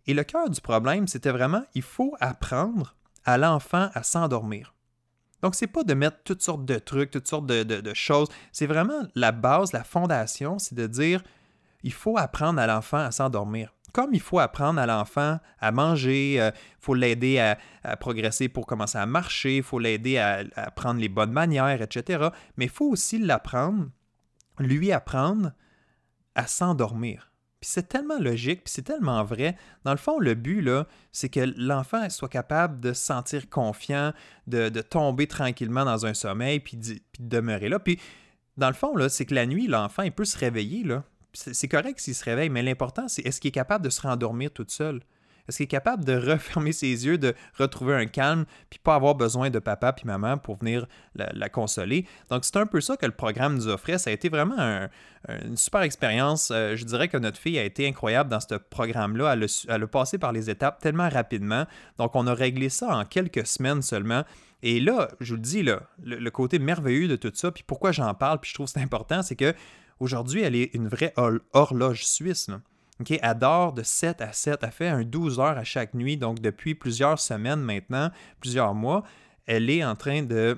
Et 0.06 0.14
le 0.14 0.24
cœur 0.24 0.50
du 0.50 0.60
problème, 0.60 1.08
c'était 1.08 1.32
vraiment, 1.32 1.64
il 1.74 1.82
faut 1.82 2.16
apprendre 2.20 2.96
à 3.26 3.38
l'enfant 3.38 3.90
à 3.94 4.04
s'endormir. 4.04 4.74
Donc, 5.42 5.56
c'est 5.56 5.68
pas 5.68 5.84
de 5.84 5.94
mettre 5.94 6.18
toutes 6.24 6.42
sortes 6.42 6.66
de 6.66 6.80
trucs, 6.80 7.12
toutes 7.12 7.28
sortes 7.28 7.46
de, 7.46 7.94
choses. 7.94 8.30
C'est 8.52 8.66
vraiment 8.66 9.04
la 9.16 9.32
base, 9.32 9.74
la 9.74 9.84
fondation, 9.84 10.58
c'est 10.58 10.76
de 10.76 10.88
dire, 10.88 11.22
il 11.84 11.92
faut 11.92 12.18
apprendre 12.18 12.62
à 12.62 12.68
l'enfant 12.68 12.98
à 12.98 13.12
s'endormir. 13.12 13.74
Comme 13.94 14.16
il 14.16 14.20
faut 14.20 14.40
apprendre 14.40 14.82
à 14.82 14.88
l'enfant 14.88 15.40
à 15.60 15.72
manger, 15.72 16.34
il 16.34 16.40
euh, 16.40 16.52
faut 16.80 16.96
l'aider 16.96 17.40
à, 17.40 17.96
progresser 17.98 18.50
pour 18.50 18.66
commencer 18.66 18.98
à 18.98 19.06
marcher, 19.06 19.58
il 19.58 19.64
faut 19.64 19.78
l'aider 19.78 20.18
à, 20.18 20.44
prendre 20.76 21.00
les 21.00 21.10
bonnes 21.10 21.32
manières, 21.32 21.82
etc. 21.82 22.30
Mais 22.58 22.66
il 22.66 22.72
faut 22.72 22.90
aussi 22.90 23.20
l'apprendre, 23.20 23.90
lui 24.58 24.92
apprendre 24.92 25.52
à 26.34 26.48
s'endormir. 26.48 27.32
Puis 27.62 27.70
c'est 27.72 27.88
tellement 27.88 28.20
logique, 28.20 28.64
puis 28.64 28.74
c'est 28.74 28.82
tellement 28.82 29.24
vrai. 29.24 29.56
Dans 29.86 29.92
le 29.92 29.98
fond, 29.98 30.20
le 30.20 30.34
but, 30.34 30.68
c'est 31.12 31.30
que 31.30 31.54
l'enfant 31.56 32.10
soit 32.10 32.30
capable 32.30 32.80
de 32.80 32.94
se 32.94 33.06
sentir 33.06 33.48
confiant, 33.48 34.12
de, 34.48 34.70
tomber 34.82 35.28
tranquillement 35.28 35.86
dans 35.86 36.06
un 36.06 36.14
sommeil, 36.14 36.60
puis 36.60 36.78
puis 36.78 37.24
de 37.24 37.28
demeurer 37.28 37.70
là. 37.70 37.80
Puis, 37.80 38.00
dans 38.58 38.68
le 38.68 38.74
fond, 38.74 38.96
là, 38.96 39.08
c'est 39.08 39.26
que 39.26 39.34
la 39.34 39.46
nuit, 39.46 39.68
l'enfant, 39.68 40.04
il 40.04 40.12
peut 40.12 40.26
se 40.26 40.38
réveiller, 40.38 40.84
là, 40.84 41.04
c'est 41.34 41.68
correct 41.68 42.00
s'il 42.00 42.16
se 42.16 42.24
réveille, 42.24 42.50
mais 42.50 42.62
l'important, 42.62 43.08
c'est 43.08 43.22
est-ce 43.24 43.42
qu'il 43.42 43.50
est 43.50 43.52
capable 43.52 43.84
de 43.84 43.90
se 43.90 44.02
rendormir 44.02 44.52
tout 44.52 44.66
seul? 44.68 45.02
Est-ce 45.48 45.58
qu'il 45.58 45.66
est 45.66 45.68
capable 45.68 46.06
de 46.06 46.14
refermer 46.32 46.72
ses 46.72 47.06
yeux, 47.06 47.18
de 47.18 47.34
retrouver 47.58 47.96
un 47.96 48.06
calme, 48.06 48.46
puis 48.70 48.80
pas 48.82 48.96
avoir 48.96 49.16
besoin 49.16 49.50
de 49.50 49.60
papa 49.60 49.94
puis 49.94 50.06
maman 50.06 50.38
pour 50.38 50.58
venir 50.58 50.88
la, 51.16 51.50
consoler? 51.50 52.06
Donc, 52.30 52.46
c'est 52.46 52.58
un 52.58 52.66
peu 52.66 52.82
ça 52.82 52.98
que 52.98 53.06
le 53.06 53.12
programme 53.12 53.56
nous 53.56 53.68
offrait. 53.68 53.98
Ça 53.98 54.10
a 54.10 54.14
été 54.14 54.30
vraiment 54.30 54.88
une 55.28 55.58
super 55.58 55.82
expérience. 55.82 56.52
Euh, 56.52 56.76
je 56.76 56.86
dirais 56.86 57.08
que 57.08 57.18
notre 57.18 57.38
fille 57.38 57.58
a 57.60 57.64
été 57.64 57.88
incroyable 57.88 58.30
dans 58.30 58.40
ce 58.40 58.56
programme-là. 58.56 59.36
Elle, 59.68 59.84
a 59.84 59.88
passé 59.88 60.18
par 60.18 60.32
les 60.32 60.50
étapes 60.50 60.80
tellement 60.80 61.10
rapidement. 61.10 61.66
Donc, 61.98 62.16
on 62.16 62.28
a 62.28 62.34
réglé 62.34 62.70
ça 62.70 62.96
en 62.96 63.06
quelques 63.06 63.46
semaines 63.46 63.82
seulement. 63.82 64.24
Et 64.62 64.80
là, 64.80 65.10
je 65.20 65.32
vous 65.32 65.36
le 65.36 65.42
dis, 65.42 65.62
là, 65.62 65.82
le, 66.06 66.30
côté 66.30 66.58
merveilleux 66.58 67.10
de 67.10 67.18
tout 67.18 67.32
ça, 67.34 67.52
puis 67.52 67.64
pourquoi 67.68 67.92
j'en 67.92 68.14
parle, 68.14 68.40
puis 68.40 68.50
je 68.50 68.56
trouve 68.56 68.68
que 68.68 68.72
c'est 68.72 68.82
important, 68.82 69.22
c'est 69.22 69.36
que 69.36 69.54
Aujourd'hui, 70.04 70.42
elle 70.42 70.56
est 70.56 70.74
une 70.74 70.90
vraie 70.90 71.14
horloge 71.54 72.06
suisse. 72.06 72.50
elle 73.10 73.38
dort 73.40 73.72
de 73.72 73.84
7 73.84 74.20
à 74.20 74.34
7. 74.34 74.60
Elle 74.62 74.72
fait 74.72 74.90
un 74.90 75.04
12 75.04 75.40
heures 75.40 75.58
à 75.58 75.64
chaque 75.64 75.94
nuit. 75.94 76.18
Donc, 76.18 76.42
depuis 76.42 76.76
plusieurs 76.76 77.18
semaines 77.18 77.62
maintenant, 77.62 78.12
plusieurs 78.42 78.74
mois, 78.74 79.04
elle 79.46 79.70
est 79.70 79.82
en 79.82 79.96
train 79.96 80.22
de 80.22 80.58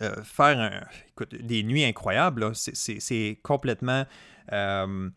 euh, 0.00 0.22
faire 0.22 0.86
des 1.32 1.64
nuits 1.64 1.82
incroyables. 1.82 2.52
C'est 2.54 3.40
complètement. 3.42 4.06
Euh, 4.52 5.10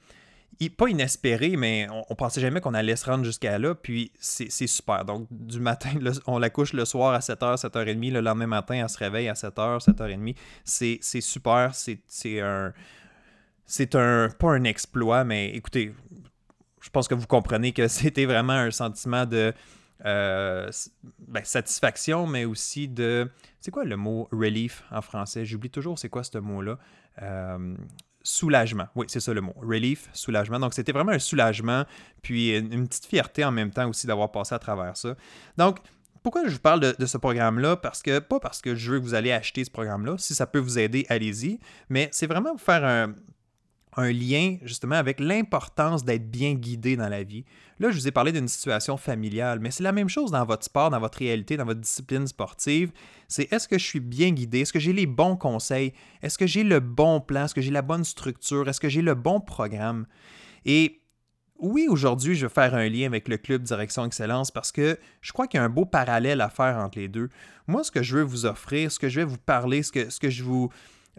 pas 0.75 0.87
inespéré, 0.87 1.55
mais 1.55 1.87
on, 1.91 2.03
ne 2.09 2.15
pensait 2.15 2.41
jamais 2.41 2.61
qu'on 2.61 2.73
allait 2.73 2.95
se 2.95 3.05
rendre 3.05 3.25
jusqu'à 3.25 3.59
là, 3.59 3.75
puis 3.75 4.11
c'est 4.17 4.49
super. 4.49 5.05
Donc, 5.05 5.27
du 5.29 5.59
matin, 5.59 5.91
on 6.25 6.39
la 6.39 6.49
couche 6.49 6.73
le 6.73 6.85
soir 6.85 7.13
à 7.13 7.19
7h, 7.19 7.61
7h30, 7.61 8.11
le 8.11 8.21
lendemain 8.21 8.47
matin, 8.47 8.73
elle 8.73 8.89
se 8.89 8.97
réveille 8.97 9.29
à 9.29 9.33
7h, 9.33 9.85
7h30. 9.85 10.35
C'est 10.63 11.21
super, 11.21 11.75
c'est 11.75 12.41
un, 12.41 12.73
c'est 13.65 13.95
un 13.95 14.29
pas 14.29 14.51
un 14.51 14.63
exploit, 14.63 15.23
mais 15.23 15.49
écoutez, 15.49 15.93
je 16.81 16.89
pense 16.89 17.07
que 17.07 17.15
vous 17.15 17.27
comprenez 17.27 17.71
que 17.71 17.87
c'était 17.89 18.25
vraiment 18.25 18.53
un 18.53 18.71
sentiment 18.71 19.25
de 19.25 19.53
euh, 20.05 20.69
ben, 21.27 21.43
satisfaction, 21.43 22.27
mais 22.27 22.45
aussi 22.45 22.87
de. 22.87 23.29
C'est 23.59 23.71
quoi 23.71 23.85
le 23.85 23.97
mot 23.97 24.27
relief 24.31 24.83
en 24.91 25.01
français? 25.01 25.45
J'oublie 25.45 25.69
toujours 25.69 25.97
c'est 25.97 26.09
quoi 26.09 26.23
ce 26.23 26.37
mot-là. 26.37 26.77
Euh, 27.21 27.75
soulagement. 28.21 28.87
Oui, 28.95 29.05
c'est 29.09 29.19
ça 29.19 29.33
le 29.33 29.41
mot. 29.41 29.53
Relief, 29.61 30.09
soulagement. 30.13 30.59
Donc, 30.59 30.73
c'était 30.73 30.91
vraiment 30.91 31.11
un 31.11 31.19
soulagement, 31.19 31.85
puis 32.21 32.55
une 32.55 32.87
petite 32.87 33.05
fierté 33.05 33.45
en 33.45 33.51
même 33.51 33.71
temps 33.71 33.87
aussi 33.87 34.07
d'avoir 34.07 34.31
passé 34.31 34.53
à 34.53 34.59
travers 34.59 34.97
ça. 34.97 35.15
Donc, 35.57 35.79
pourquoi 36.23 36.47
je 36.47 36.53
vous 36.53 36.59
parle 36.59 36.79
de, 36.79 37.05
ce 37.05 37.17
programme-là? 37.17 37.77
Parce 37.77 38.01
que, 38.01 38.17
pas 38.17 38.39
parce 38.39 38.61
que 38.61 38.73
je 38.73 38.91
veux 38.91 38.99
que 38.99 39.03
vous 39.03 39.13
allez 39.13 39.31
acheter 39.31 39.63
ce 39.63 39.69
programme-là. 39.69 40.15
Si 40.17 40.33
ça 40.33 40.47
peut 40.47 40.59
vous 40.59 40.79
aider, 40.79 41.05
allez-y. 41.07 41.59
Mais 41.89 42.09
c'est 42.11 42.25
vraiment 42.25 42.51
vous 42.51 42.57
faire 42.57 42.83
un, 42.83 43.13
un 43.97 44.11
lien 44.11 44.57
justement 44.63 44.95
avec 44.95 45.19
l'importance 45.19 46.03
d'être 46.03 46.29
bien 46.29 46.53
guidé 46.53 46.95
dans 46.95 47.09
la 47.09 47.23
vie. 47.23 47.45
Là, 47.79 47.91
je 47.91 47.97
vous 47.97 48.07
ai 48.07 48.11
parlé 48.11 48.31
d'une 48.31 48.47
situation 48.47 48.97
familiale, 48.97 49.59
mais 49.59 49.71
c'est 49.71 49.83
la 49.83 49.91
même 49.91 50.09
chose 50.09 50.31
dans 50.31 50.45
votre 50.45 50.63
sport, 50.63 50.89
dans 50.89 50.99
votre 50.99 51.17
réalité, 51.17 51.57
dans 51.57 51.65
votre 51.65 51.81
discipline 51.81 52.27
sportive. 52.27 52.91
C'est 53.27 53.51
est-ce 53.51 53.67
que 53.67 53.77
je 53.77 53.83
suis 53.83 53.99
bien 53.99 54.31
guidé? 54.31 54.61
Est-ce 54.61 54.73
que 54.73 54.79
j'ai 54.79 54.93
les 54.93 55.05
bons 55.05 55.35
conseils? 55.35 55.93
Est-ce 56.21 56.37
que 56.37 56.47
j'ai 56.47 56.63
le 56.63 56.79
bon 56.79 57.21
plan? 57.21 57.45
Est-ce 57.45 57.55
que 57.55 57.61
j'ai 57.61 57.71
la 57.71 57.81
bonne 57.81 58.03
structure? 58.03 58.67
Est-ce 58.69 58.79
que 58.79 58.89
j'ai 58.89 59.01
le 59.01 59.15
bon 59.15 59.39
programme? 59.39 60.05
Et 60.65 61.01
oui, 61.57 61.87
aujourd'hui, 61.89 62.35
je 62.35 62.47
vais 62.47 62.53
faire 62.53 62.75
un 62.75 62.89
lien 62.89 63.05
avec 63.05 63.27
le 63.29 63.37
club 63.37 63.63
Direction 63.63 64.05
Excellence 64.05 64.51
parce 64.51 64.71
que 64.71 64.99
je 65.21 65.31
crois 65.31 65.47
qu'il 65.47 65.57
y 65.57 65.61
a 65.61 65.63
un 65.63 65.69
beau 65.69 65.85
parallèle 65.85 66.41
à 66.41 66.49
faire 66.49 66.77
entre 66.77 66.99
les 66.99 67.07
deux. 67.07 67.29
Moi, 67.67 67.83
ce 67.83 67.91
que 67.91 68.03
je 68.03 68.17
veux 68.17 68.23
vous 68.23 68.45
offrir, 68.45 68.91
ce 68.91 68.99
que 68.99 69.07
je 69.07 69.21
vais 69.21 69.25
vous 69.25 69.37
parler, 69.37 69.81
ce 69.81 69.91
que, 69.91 70.29
je 70.29 70.43
vous 70.43 70.69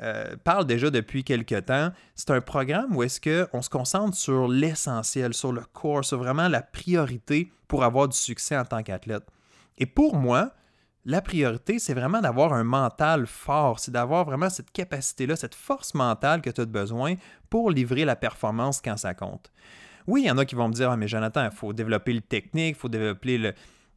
euh, 0.03 0.37
parle 0.45 0.67
déjà 0.67 0.91
depuis 0.91 1.25
quelques 1.25 1.67
temps, 1.67 1.91
c'est 2.15 2.31
un 2.31 2.41
programme 2.41 2.95
où 2.95 3.03
est-ce 3.03 3.21
qu'on 3.21 3.63
se 3.63 3.71
concentre 3.71 4.17
sur 4.17 4.49
l'essentiel, 4.49 5.33
sur 5.35 5.53
le 5.53 5.63
corps, 5.73 6.05
sur 6.05 6.19
vraiment 6.19 6.49
la 6.49 6.63
priorité 6.63 7.51
pour 7.69 7.85
avoir 7.85 8.09
du 8.09 8.17
succès 8.17 8.57
en 8.57 8.65
tant 8.65 8.83
qu'athlète. 8.83 9.25
Et 9.79 9.87
pour 9.87 10.17
moi, 10.17 10.53
la 11.05 11.23
priorité, 11.23 11.79
c'est 11.79 11.95
vraiment 11.95 12.21
d'avoir 12.21 12.53
un 12.53 12.65
mental 12.65 13.27
fort, 13.27 13.79
c'est 13.79 13.93
d'avoir 13.93 14.25
vraiment 14.25 14.51
cette 14.51 14.73
capacité-là, 14.73 15.37
cette 15.37 15.55
force 15.55 15.95
mentale 15.95 16.43
que 16.43 16.51
tu 16.51 16.61
as 16.61 16.67
besoin 16.67 17.15
pour 17.49 17.71
livrer 17.71 18.05
la 18.05 18.17
performance 18.17 18.81
quand 18.81 18.97
ça 18.97 19.15
compte. 19.15 19.53
Oui, 20.07 20.23
il 20.23 20.27
y 20.27 20.31
en 20.31 20.39
a 20.39 20.45
qui 20.45 20.55
vont 20.55 20.69
me 20.69 20.73
dire 20.73 20.91
ah, 20.91 20.97
mais 20.97 21.09
Jonathan, 21.09 21.45
il 21.45 21.57
faut 21.57 21.73
développer 21.73 22.13
le 22.13 22.21
technique, 22.21 22.77
il 22.77 22.79
faut 22.79 22.89
développer 22.89 23.39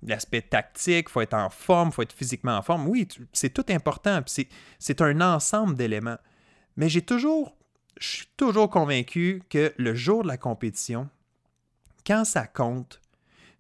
l'aspect 0.03 0.41
tactique, 0.41 1.08
il 1.10 1.12
faut 1.12 1.22
être 1.22 1.34
en 1.34 1.50
forme, 1.50 1.89
il 1.89 1.94
faut 1.94 2.01
être 2.01 2.13
physiquement 2.13 2.58
en 2.58 2.62
forme. 2.62 2.88
Oui, 2.88 3.08
c'est 3.34 3.53
tout 3.53 3.65
important, 3.70 4.22
c'est 4.25 5.01
un 5.01 5.22
ensemble 5.22 5.75
d'éléments. 5.75 6.18
Mais 6.77 6.89
j'ai 6.89 7.01
toujours, 7.01 7.58
je 8.00 8.08
suis 8.08 8.27
toujours 8.38 8.70
convaincu 8.70 9.44
que 9.50 9.74
le 9.77 9.94
jour 9.96 10.24
de 10.24 10.27
la 10.27 10.38
compétition, 10.38 11.10
quand 12.06 12.24
ça 12.25 12.48
compte, 12.48 13.01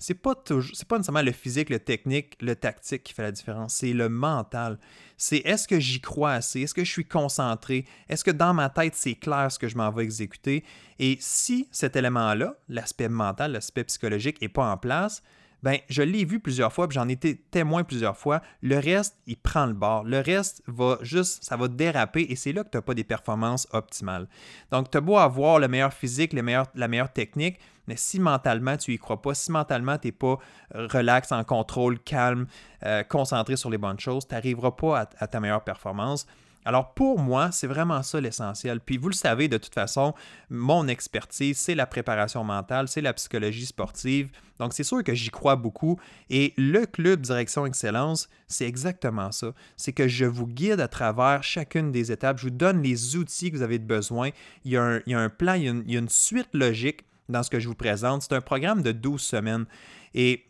c'est 0.01 0.13
pas 0.13 0.33
c'est 0.73 0.87
pas 0.87 0.97
nécessairement 0.97 1.21
le 1.21 1.33
physique, 1.33 1.69
le 1.69 1.79
technique, 1.79 2.37
le 2.39 2.55
tactique 2.55 3.03
qui 3.03 3.13
fait 3.13 3.21
la 3.21 3.33
différence, 3.33 3.73
c'est 3.75 3.91
le 3.91 4.07
mental. 4.07 4.79
C'est 5.17 5.39
est-ce 5.39 5.67
que 5.67 5.77
j'y 5.77 5.99
crois 5.99 6.31
assez, 6.31 6.61
est-ce 6.61 6.73
que 6.73 6.85
je 6.85 6.89
suis 6.89 7.05
concentré, 7.05 7.85
est-ce 8.07 8.23
que 8.23 8.31
dans 8.31 8.53
ma 8.53 8.69
tête 8.69 8.95
c'est 8.95 9.15
clair 9.15 9.51
ce 9.51 9.59
que 9.59 9.67
je 9.67 9.75
m'en 9.75 9.91
vais 9.91 10.05
exécuter? 10.05 10.63
Et 10.99 11.17
si 11.19 11.67
cet 11.71 11.97
élément-là, 11.97 12.55
l'aspect 12.69 13.09
mental, 13.09 13.51
l'aspect 13.51 13.83
psychologique, 13.83 14.41
n'est 14.41 14.47
pas 14.47 14.71
en 14.71 14.77
place, 14.77 15.21
ben 15.63 15.77
je 15.89 16.01
l'ai 16.01 16.25
vu 16.25 16.39
plusieurs 16.39 16.71
fois, 16.71 16.87
puis 16.87 16.95
j'en 16.95 17.09
ai 17.09 17.13
été 17.13 17.35
témoin 17.35 17.83
plusieurs 17.83 18.17
fois. 18.17 18.41
Le 18.61 18.77
reste, 18.77 19.17
il 19.27 19.37
prend 19.37 19.65
le 19.65 19.73
bord. 19.73 20.03
Le 20.03 20.19
reste 20.19 20.63
va 20.67 20.97
juste, 21.01 21.43
ça 21.43 21.57
va 21.57 21.67
déraper 21.67 22.25
et 22.29 22.35
c'est 22.35 22.53
là 22.53 22.63
que 22.63 22.69
tu 22.69 22.77
n'as 22.77 22.81
pas 22.81 22.93
des 22.93 23.03
performances 23.03 23.67
optimales. 23.71 24.27
Donc, 24.71 24.89
tu 24.89 24.97
as 24.97 25.01
beau 25.01 25.17
avoir 25.17 25.59
le 25.59 25.67
meilleur 25.67 25.93
physique, 25.93 26.33
la 26.33 26.87
meilleure 26.87 27.13
technique, 27.13 27.59
mais 27.87 27.95
si 27.97 28.19
mentalement 28.19 28.77
tu 28.77 28.93
y 28.93 28.97
crois 28.99 29.21
pas, 29.21 29.33
si 29.33 29.51
mentalement 29.51 29.97
tu 29.97 30.07
n'es 30.07 30.11
pas 30.11 30.37
relax, 30.73 31.31
en 31.31 31.43
contrôle, 31.43 31.99
calme, 31.99 32.45
euh, 32.85 33.03
concentré 33.03 33.57
sur 33.57 33.69
les 33.69 33.79
bonnes 33.79 33.99
choses, 33.99 34.27
tu 34.27 34.35
n'arriveras 34.35 34.71
pas 34.71 35.09
à 35.17 35.27
ta 35.27 35.39
meilleure 35.39 35.63
performance. 35.63 36.27
Alors 36.65 36.93
pour 36.93 37.19
moi, 37.19 37.51
c'est 37.51 37.67
vraiment 37.67 38.03
ça 38.03 38.19
l'essentiel. 38.19 38.79
Puis 38.81 38.97
vous 38.97 39.09
le 39.09 39.15
savez 39.15 39.47
de 39.47 39.57
toute 39.57 39.73
façon, 39.73 40.13
mon 40.49 40.87
expertise, 40.87 41.57
c'est 41.57 41.75
la 41.75 41.85
préparation 41.85 42.43
mentale, 42.43 42.87
c'est 42.87 43.01
la 43.01 43.13
psychologie 43.13 43.65
sportive. 43.65 44.29
Donc 44.59 44.73
c'est 44.73 44.83
sûr 44.83 45.03
que 45.03 45.13
j'y 45.13 45.29
crois 45.29 45.55
beaucoup. 45.55 45.99
Et 46.29 46.53
le 46.57 46.85
club 46.85 47.21
Direction 47.21 47.65
Excellence, 47.65 48.29
c'est 48.47 48.67
exactement 48.67 49.31
ça. 49.31 49.53
C'est 49.77 49.93
que 49.93 50.07
je 50.07 50.25
vous 50.25 50.47
guide 50.47 50.81
à 50.81 50.87
travers 50.87 51.43
chacune 51.43 51.91
des 51.91 52.11
étapes. 52.11 52.37
Je 52.37 52.43
vous 52.43 52.49
donne 52.49 52.83
les 52.83 53.15
outils 53.15 53.51
que 53.51 53.57
vous 53.57 53.63
avez 53.63 53.79
besoin. 53.79 54.29
Il 54.65 54.71
y 54.71 54.77
a 54.77 54.83
un, 54.83 55.29
plan, 55.29 55.53
il 55.53 55.63
y 55.63 55.67
a, 55.67 55.71
une, 55.71 55.83
il 55.87 55.93
y 55.93 55.95
a 55.95 55.99
une 55.99 56.09
suite 56.09 56.49
logique 56.53 57.03
dans 57.29 57.41
ce 57.41 57.49
que 57.49 57.59
je 57.59 57.67
vous 57.67 57.75
présente. 57.75 58.23
C'est 58.23 58.35
un 58.35 58.41
programme 58.41 58.81
de 58.81 58.91
12 58.91 59.21
semaines. 59.21 59.65
Et 60.13 60.48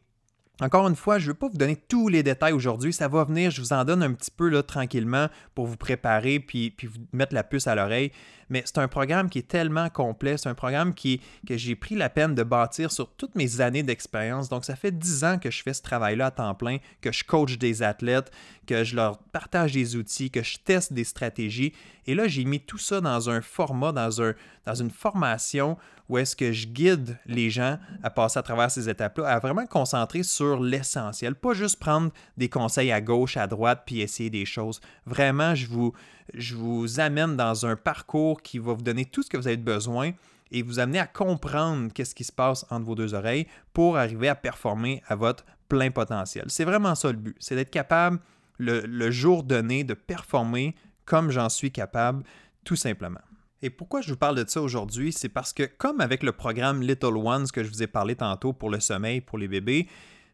encore 0.62 0.88
une 0.88 0.96
fois, 0.96 1.20
je 1.20 1.28
ne 1.28 1.32
vais 1.32 1.38
pas 1.38 1.48
vous 1.48 1.58
donner 1.58 1.76
tous 1.76 2.08
les 2.08 2.24
détails 2.24 2.54
aujourd'hui. 2.54 2.92
Ça 2.92 3.08
va 3.08 3.24
venir, 3.24 3.52
je 3.52 3.62
vous 3.62 3.74
en 3.74 3.86
donne 3.86 4.04
un 4.04 4.14
petit 4.14 4.32
peu 4.32 4.50
là, 4.50 4.62
tranquillement 4.64 5.28
pour 5.56 5.68
vous 5.68 5.78
préparer 5.78 6.40
puis, 6.40 6.72
puis 6.72 6.88
vous 6.88 7.00
mettre 7.14 7.34
la 7.34 7.44
puce 7.44 7.68
à 7.68 7.76
l'oreille. 7.76 8.12
Mais 8.50 8.64
c'est 8.66 8.78
un 8.78 8.88
programme 8.88 9.30
qui 9.30 9.40
est 9.40 9.48
tellement 9.48 9.90
complet. 9.90 10.38
C'est 10.38 10.50
un 10.50 10.56
programme 10.56 10.94
qui, 10.94 11.22
que 11.48 11.58
j'ai 11.58 11.76
pris 11.76 11.96
la 11.96 12.10
peine 12.10 12.36
de 12.36 12.44
bâtir 12.44 12.92
sur 12.92 13.10
toutes 13.12 13.36
mes 13.36 13.62
années 13.62 13.84
d'expérience. 13.84 14.50
Donc, 14.50 14.66
ça 14.66 14.76
fait 14.76 14.92
dix 14.92 15.24
ans 15.24 15.38
que 15.38 15.52
je 15.52 15.62
fais 15.64 15.74
ce 15.74 15.82
travail-là 15.82 16.28
à 16.28 16.32
temps 16.32 16.56
plein, 16.56 16.78
que 17.02 17.12
je 17.12 17.24
coach 17.24 17.58
des 17.58 17.84
athlètes, 17.84 18.32
que 18.68 18.84
je 18.84 18.96
leur 18.96 19.18
partage 19.18 19.74
des 19.74 19.96
outils, 19.96 20.32
que 20.32 20.44
je 20.44 20.58
teste 20.58 20.94
des 20.94 21.04
stratégies. 21.04 21.74
Et 22.06 22.16
là, 22.16 22.28
j'ai 22.28 22.46
mis 22.46 22.60
tout 22.60 22.78
ça 22.78 23.02
dans 23.02 23.30
un 23.30 23.42
format, 23.42 23.92
dans, 23.92 24.22
un, 24.22 24.34
dans 24.66 24.76
une 24.76 24.90
formation 24.90 25.78
où 26.10 26.18
est-ce 26.18 26.36
que 26.36 26.52
je 26.52 26.68
guide 26.68 27.18
les 27.28 27.50
gens 27.50 27.78
à 28.02 28.10
passer 28.10 28.40
à 28.40 28.42
travers 28.42 28.72
ces 28.72 28.90
étapes-là, 28.90 29.28
à 29.28 29.40
vraiment 29.40 29.68
concentrer 29.68 30.24
sur 30.24 30.60
l'essentiel, 30.60 31.36
pas 31.36 31.54
juste 31.54 31.80
prendre 31.80 32.12
des 32.36 32.50
conseils 32.50 32.92
à 32.92 33.00
gauche, 33.00 33.38
à 33.38 33.46
droite, 33.46 33.84
puis 33.86 34.02
essayer 34.02 34.32
des 34.32 34.46
choses. 34.46 34.82
Vraiment, 35.06 35.54
je 35.54 35.68
vous, 35.68 35.94
je 36.34 36.56
vous 36.56 37.00
amène 37.00 37.36
dans 37.36 37.66
un 37.66 37.76
parcours 37.76 38.42
qui 38.42 38.60
va 38.60 38.74
vous 38.74 38.82
donner 38.82 39.06
tout 39.06 39.24
ce 39.24 39.30
que 39.30 39.38
vous 39.38 39.48
avez 39.48 39.58
besoin 39.58 40.12
et 40.52 40.62
vous 40.62 40.80
amener 40.80 41.00
à 41.00 41.08
comprendre 41.08 41.92
qu'est-ce 41.94 42.16
qui 42.16 42.24
se 42.24 42.32
passe 42.32 42.66
entre 42.70 42.86
vos 42.86 42.96
deux 42.96 43.14
oreilles 43.14 43.48
pour 43.74 43.98
arriver 43.98 44.28
à 44.28 44.36
performer 44.36 45.04
à 45.08 45.16
votre 45.16 45.46
plein 45.68 45.92
potentiel. 45.92 46.46
C'est 46.48 46.66
vraiment 46.66 46.96
ça 46.96 47.12
le 47.12 47.18
but, 47.18 47.36
c'est 47.40 47.56
d'être 47.56 47.70
capable 47.70 48.20
le, 48.58 48.82
le 48.82 49.12
jour 49.12 49.44
donné 49.44 49.84
de 49.84 49.94
performer 49.94 50.76
comme 51.06 51.32
j'en 51.32 51.50
suis 51.50 51.72
capable, 51.72 52.24
tout 52.64 52.76
simplement. 52.76 53.22
Et 53.62 53.70
pourquoi 53.70 54.02
je 54.02 54.12
vous 54.12 54.18
parle 54.18 54.36
de 54.36 54.50
ça 54.50 54.62
aujourd'hui, 54.62 55.12
c'est 55.12 55.30
parce 55.30 55.54
que 55.54 55.64
comme 55.64 56.00
avec 56.00 56.24
le 56.24 56.32
programme 56.32 56.82
Little 56.82 57.18
Ones 57.18 57.48
que 57.48 57.64
je 57.64 57.70
vous 57.70 57.84
ai 57.84 57.88
parlé 57.88 58.16
tantôt 58.16 58.54
pour 58.54 58.70
le 58.70 58.80
sommeil 58.80 59.22
pour 59.22 59.38
les 59.38 59.48
bébés, 59.48 59.88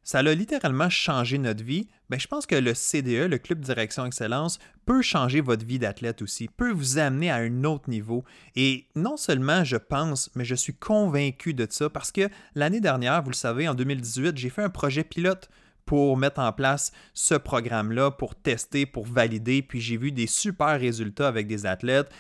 ça 0.06 0.20
a 0.20 0.34
littéralement 0.34 0.90
changé 0.90 1.40
notre 1.40 1.64
vie, 1.64 1.88
ben 2.10 2.20
je 2.20 2.28
pense 2.28 2.46
que 2.46 2.56
le 2.56 2.76
CDE, 2.76 3.28
le 3.28 3.40
Club 3.40 3.60
Direction 3.60 4.06
Excellence, 4.06 4.60
peut 4.86 5.02
changer 5.02 5.42
votre 5.42 5.66
vie 5.66 5.80
d'athlète 5.80 6.22
aussi, 6.22 6.48
peut 6.48 6.72
vous 6.72 7.00
amener 7.00 7.32
à 7.32 7.38
un 7.38 7.64
autre 7.64 7.90
niveau. 7.90 8.24
Et 8.56 8.86
non 8.96 9.18
seulement 9.18 9.64
je 9.64 9.78
pense, 9.78 10.30
mais 10.36 10.46
je 10.46 10.54
suis 10.54 10.76
convaincu 10.76 11.56
de 11.56 11.66
ça 11.68 11.90
parce 11.90 12.12
que 12.12 12.30
l'année 12.54 12.82
dernière, 12.82 13.24
vous 13.24 13.32
le 13.32 13.36
savez, 13.36 13.68
en 13.68 13.74
2018, 13.74 14.38
j'ai 14.38 14.52
fait 14.52 14.64
un 14.64 14.70
projet 14.70 15.04
pilote 15.04 15.50
pour 15.86 16.18
mettre 16.18 16.40
en 16.40 16.52
place 16.52 16.92
ce 17.14 17.36
programme-là, 17.36 18.12
pour 18.12 18.36
tester, 18.36 18.86
pour 18.86 19.06
valider, 19.06 19.62
puis 19.62 19.82
j'ai 19.82 19.98
vu 19.98 20.12
des 20.12 20.28
super 20.28 20.80
résultats 20.80 21.28
avec 21.28 21.48
des 21.48 21.66
athlètes. 21.66 22.12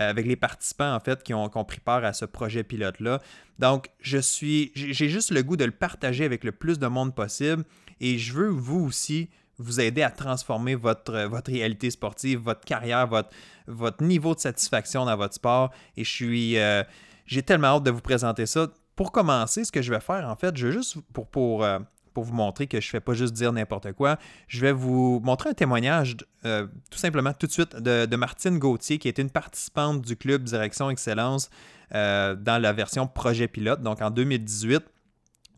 Euh, 0.00 0.10
avec 0.10 0.26
les 0.26 0.34
participants 0.34 0.92
en 0.92 0.98
fait 0.98 1.22
qui 1.22 1.32
ont, 1.34 1.48
pris 1.48 1.78
part 1.78 2.04
à 2.04 2.12
ce 2.12 2.24
projet 2.24 2.64
pilote-là. 2.64 3.22
Donc, 3.60 3.90
je 4.00 4.18
suis, 4.18 4.72
j'ai 4.74 5.08
juste 5.08 5.30
le 5.30 5.40
goût 5.44 5.56
de 5.56 5.64
le 5.64 5.70
partager 5.70 6.24
avec 6.24 6.42
le 6.42 6.50
plus 6.50 6.80
de 6.80 6.88
monde 6.88 7.14
possible 7.14 7.62
et 8.00 8.18
je 8.18 8.32
veux 8.32 8.48
vous 8.48 8.80
aussi 8.80 9.30
vous 9.58 9.80
aider 9.80 10.02
à 10.02 10.10
transformer 10.10 10.74
votre, 10.74 11.26
votre 11.26 11.52
réalité 11.52 11.90
sportive, 11.90 12.40
votre 12.40 12.64
carrière, 12.64 13.06
votre, 13.06 13.30
votre 13.68 14.02
niveau 14.02 14.34
de 14.34 14.40
satisfaction 14.40 15.04
dans 15.04 15.16
votre 15.16 15.34
sport. 15.34 15.70
Et 15.96 16.02
je 16.02 16.10
suis, 16.10 16.58
euh, 16.58 16.82
j'ai 17.26 17.44
tellement 17.44 17.76
hâte 17.76 17.84
de 17.84 17.92
vous 17.92 18.00
présenter 18.00 18.46
ça. 18.46 18.66
Pour 18.96 19.12
commencer, 19.12 19.64
ce 19.64 19.70
que 19.70 19.80
je 19.80 19.92
vais 19.92 20.00
faire, 20.00 20.28
en 20.28 20.34
fait, 20.34 20.56
je 20.56 20.66
vais 20.66 20.72
juste 20.72 20.96
pour, 21.12 21.28
pour, 21.28 21.64
euh, 21.64 21.78
pour 22.14 22.24
vous 22.24 22.32
montrer 22.32 22.66
que 22.66 22.80
je 22.80 22.86
ne 22.86 22.90
fais 22.90 23.00
pas 23.00 23.12
juste 23.12 23.34
dire 23.34 23.52
n'importe 23.52 23.92
quoi. 23.92 24.18
Je 24.48 24.60
vais 24.60 24.72
vous 24.72 25.20
montrer 25.22 25.50
un 25.50 25.54
témoignage, 25.54 26.16
euh, 26.46 26.66
tout 26.90 26.98
simplement, 26.98 27.32
tout 27.34 27.46
de 27.46 27.52
suite, 27.52 27.76
de, 27.76 28.16
Martine 28.16 28.58
Gauthier, 28.58 28.98
qui 28.98 29.08
est 29.08 29.18
une 29.18 29.30
participante 29.30 30.00
du 30.00 30.16
club 30.16 30.44
Direction 30.44 30.88
Excellence 30.88 31.50
euh, 31.94 32.34
dans 32.36 32.62
la 32.62 32.72
version 32.72 33.06
projet 33.06 33.48
pilote, 33.48 33.82
donc 33.82 34.00
en 34.00 34.10
2018. 34.10 34.82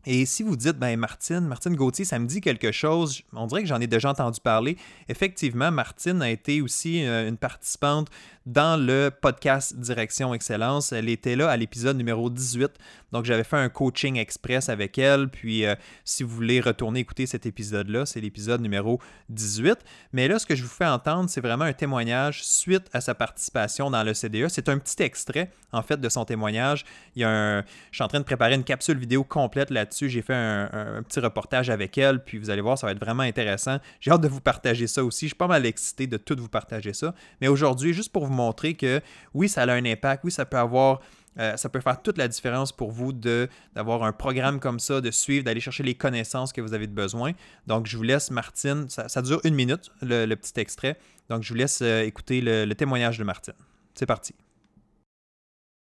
Et 0.09 0.25
si 0.25 0.41
vous 0.41 0.55
dites, 0.55 0.77
ben 0.77 0.97
Martine, 0.97 1.41
Martine 1.41 1.75
Gauthier, 1.75 2.05
ça 2.05 2.17
me 2.17 2.27
dit 2.27 2.39
quelque 2.39 2.71
chose, 2.71 3.23
on 3.33 3.45
dirait 3.45 3.63
que 3.63 3.67
j'en 3.67 3.81
ai 3.81 3.87
déjà 3.87 4.09
entendu 4.09 4.39
parler. 4.39 4.77
Effectivement, 5.09 5.69
Martine 5.69 6.21
a 6.21 6.29
été 6.29 6.61
aussi 6.61 7.05
euh, 7.05 7.27
une 7.27 7.35
participante 7.35 8.07
dans 8.47 8.81
le 8.81 9.09
podcast 9.09 9.75
Direction 9.75 10.33
Excellence. 10.33 10.93
Elle 10.93 11.09
était 11.09 11.35
là 11.35 11.49
à 11.49 11.57
l'épisode 11.57 11.97
numéro 11.97 12.29
18. 12.29 12.71
Donc, 13.11 13.25
j'avais 13.25 13.43
fait 13.43 13.57
un 13.57 13.67
coaching 13.67 14.15
express 14.15 14.69
avec 14.69 14.97
elle. 14.97 15.27
Puis, 15.27 15.65
euh, 15.65 15.75
si 16.05 16.23
vous 16.23 16.33
voulez 16.33 16.61
retourner 16.61 17.01
écouter 17.01 17.25
cet 17.25 17.45
épisode-là, 17.45 18.05
c'est 18.05 18.21
l'épisode 18.21 18.61
numéro 18.61 19.01
18. 19.29 19.77
Mais 20.13 20.29
là, 20.29 20.39
ce 20.39 20.45
que 20.45 20.55
je 20.55 20.63
vous 20.63 20.69
fais 20.69 20.85
entendre, 20.85 21.29
c'est 21.29 21.41
vraiment 21.41 21.65
un 21.65 21.73
témoignage 21.73 22.43
suite 22.43 22.85
à 22.93 23.01
sa 23.01 23.13
participation 23.13 23.91
dans 23.91 24.03
le 24.03 24.13
CDE. 24.13 24.47
C'est 24.47 24.69
un 24.69 24.77
petit 24.77 25.03
extrait, 25.03 25.51
en 25.73 25.81
fait, 25.81 25.99
de 25.99 26.07
son 26.07 26.23
témoignage. 26.23 26.85
Il 27.17 27.23
y 27.23 27.25
a 27.25 27.29
un... 27.29 27.61
Je 27.91 27.97
suis 27.97 28.03
en 28.03 28.07
train 28.07 28.19
de 28.19 28.25
préparer 28.25 28.55
une 28.55 28.63
capsule 28.63 28.97
vidéo 28.97 29.25
complète 29.25 29.71
là-dessus. 29.71 30.07
J'ai 30.07 30.21
fait 30.21 30.35
un, 30.35 30.69
un, 30.71 31.03
petit 31.03 31.19
reportage 31.19 31.69
avec 31.69 31.97
elle. 31.97 32.23
Puis, 32.23 32.37
vous 32.37 32.49
allez 32.49 32.61
voir, 32.61 32.77
ça 32.77 32.87
va 32.87 32.93
être 32.93 33.03
vraiment 33.03 33.23
intéressant. 33.23 33.79
J'ai 33.99 34.11
hâte 34.11 34.21
de 34.21 34.29
vous 34.29 34.41
partager 34.41 34.87
ça 34.87 35.03
aussi. 35.03 35.25
Je 35.25 35.31
suis 35.31 35.35
pas 35.35 35.47
mal 35.47 35.65
excité 35.65 36.07
de 36.07 36.15
tout 36.15 36.37
vous 36.39 36.47
partager 36.47 36.93
ça. 36.93 37.13
Mais 37.41 37.49
aujourd'hui, 37.49 37.93
juste 37.93 38.13
pour 38.13 38.25
vous 38.25 38.36
montrer 38.37 38.75
que 38.75 39.01
oui, 39.33 39.49
ça 39.49 39.63
a 39.63 39.73
un 39.73 39.85
impact, 39.85 40.23
oui, 40.23 40.31
ça 40.31 40.45
peut 40.45 40.57
avoir 40.57 41.01
euh, 41.39 41.55
ça 41.55 41.69
peut 41.69 41.79
faire 41.79 42.01
toute 42.01 42.17
la 42.17 42.27
différence 42.27 42.71
pour 42.71 42.91
vous 42.91 43.13
d'avoir 43.13 44.03
un 44.03 44.11
programme 44.11 44.59
comme 44.59 44.79
ça, 44.79 45.01
de 45.01 45.11
suivre, 45.11 45.45
d'aller 45.45 45.59
chercher 45.59 45.83
les 45.83 45.93
connaissances 45.93 46.51
que 46.51 46.61
vous 46.61 46.73
avez 46.73 46.87
besoin. 46.87 47.33
Donc, 47.67 47.85
je 47.85 47.95
vous 47.95 48.03
laisse, 48.03 48.31
Martine, 48.31 48.87
ça, 48.89 49.21
dure 49.21 49.39
une 49.43 49.53
minute, 49.53 49.91
le, 50.01 50.33
petit 50.35 50.59
extrait. 50.59 50.97
Donc, 51.29 51.43
je 51.43 51.49
vous 51.49 51.57
laisse 51.57 51.81
euh, 51.81 52.03
écouter 52.03 52.41
le, 52.41 52.73
témoignage 52.73 53.17
de 53.17 53.23
Martine. 53.23 53.53
C'est 53.93 54.05
parti. 54.05 54.33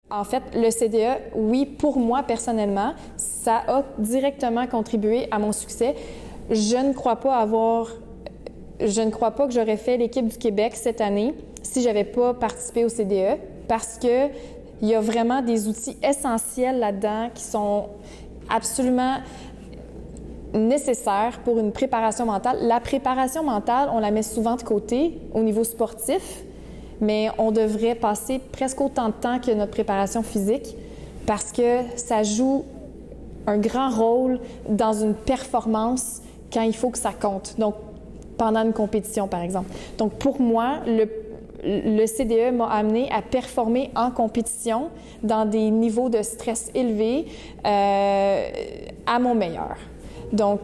En 0.10 0.24
fait, 0.24 0.44
le 0.54 0.70
CDE, 0.72 1.34
oui, 1.36 1.66
pour 1.66 1.98
moi 1.98 2.24
personnellement, 2.24 2.96
ça 3.16 3.64
a 3.68 3.84
directement 3.98 4.68
contribué 4.68 5.28
à 5.32 5.40
mon 5.40 5.54
succès. 5.54 5.96
Je 6.50 6.76
ne 6.76 6.94
crois 6.94 7.18
pas 7.18 7.38
avoir, 7.38 7.88
je 8.82 9.02
ne 9.02 9.10
crois 9.10 9.32
pas 9.32 9.48
que 9.48 9.54
j'aurais 9.54 9.78
fait 9.78 9.96
l'équipe 9.96 10.28
du 10.28 10.38
Québec 10.38 10.74
cette 10.76 11.00
année 11.00 11.34
si 11.64 11.82
j'avais 11.82 12.04
pas 12.04 12.34
participé 12.34 12.86
au 12.86 12.90
CDE 12.90 13.38
parce 13.68 13.98
que 13.98 14.30
Il 14.82 14.88
y 14.88 14.96
a 14.96 15.00
vraiment 15.00 15.44
des 15.44 15.68
outils 15.68 15.96
essentiels 16.02 16.80
là-dedans 16.80 17.30
qui 17.36 17.44
sont 17.44 17.86
absolument 18.50 19.18
nécessaires 20.54 21.40
pour 21.46 21.60
une 21.60 21.72
préparation 21.72 22.26
mentale. 22.26 22.58
La 22.62 22.80
préparation 22.80 23.44
mentale, 23.44 23.90
on 23.94 24.00
la 24.00 24.10
met 24.10 24.24
souvent 24.24 24.56
de 24.56 24.64
côté 24.64 25.20
au 25.36 25.42
niveau 25.42 25.64
sportif, 25.64 26.44
mais 27.00 27.30
on 27.38 27.52
devrait 27.52 27.94
passer 27.94 28.40
presque 28.52 28.82
autant 28.82 29.10
de 29.10 29.14
temps 29.14 29.40
que 29.40 29.52
notre 29.52 29.72
préparation 29.72 30.24
physique 30.24 30.76
parce 31.28 31.52
que 31.52 31.82
ça 31.96 32.24
joue 32.24 32.66
un 33.46 33.58
grand 33.58 33.92
rôle 33.92 34.40
dans 34.68 34.94
une 34.94 35.14
performance 35.14 36.22
quand 36.52 36.64
il 36.64 36.76
faut 36.76 36.90
que 36.90 36.98
ça 36.98 37.14
compte. 37.14 37.56
Donc, 37.60 37.76
pendant 38.38 38.64
une 38.66 38.74
compétition, 38.74 39.28
par 39.28 39.42
exemple. 39.42 39.72
Donc, 40.00 40.14
pour 40.14 40.42
moi, 40.42 40.80
le, 40.88 41.08
le 41.64 42.06
CDE 42.06 42.54
m'a 42.54 42.68
amené 42.68 43.10
à 43.12 43.22
performer 43.22 43.92
en 43.96 44.12
compétition 44.12 44.90
dans 45.24 45.46
des 45.46 45.70
niveaux 45.70 46.10
de 46.10 46.22
stress 46.22 46.72
élevés 46.74 47.26
euh, 47.66 48.50
à 49.06 49.20
mon 49.20 49.36
meilleur. 49.36 49.76
Donc, 50.32 50.62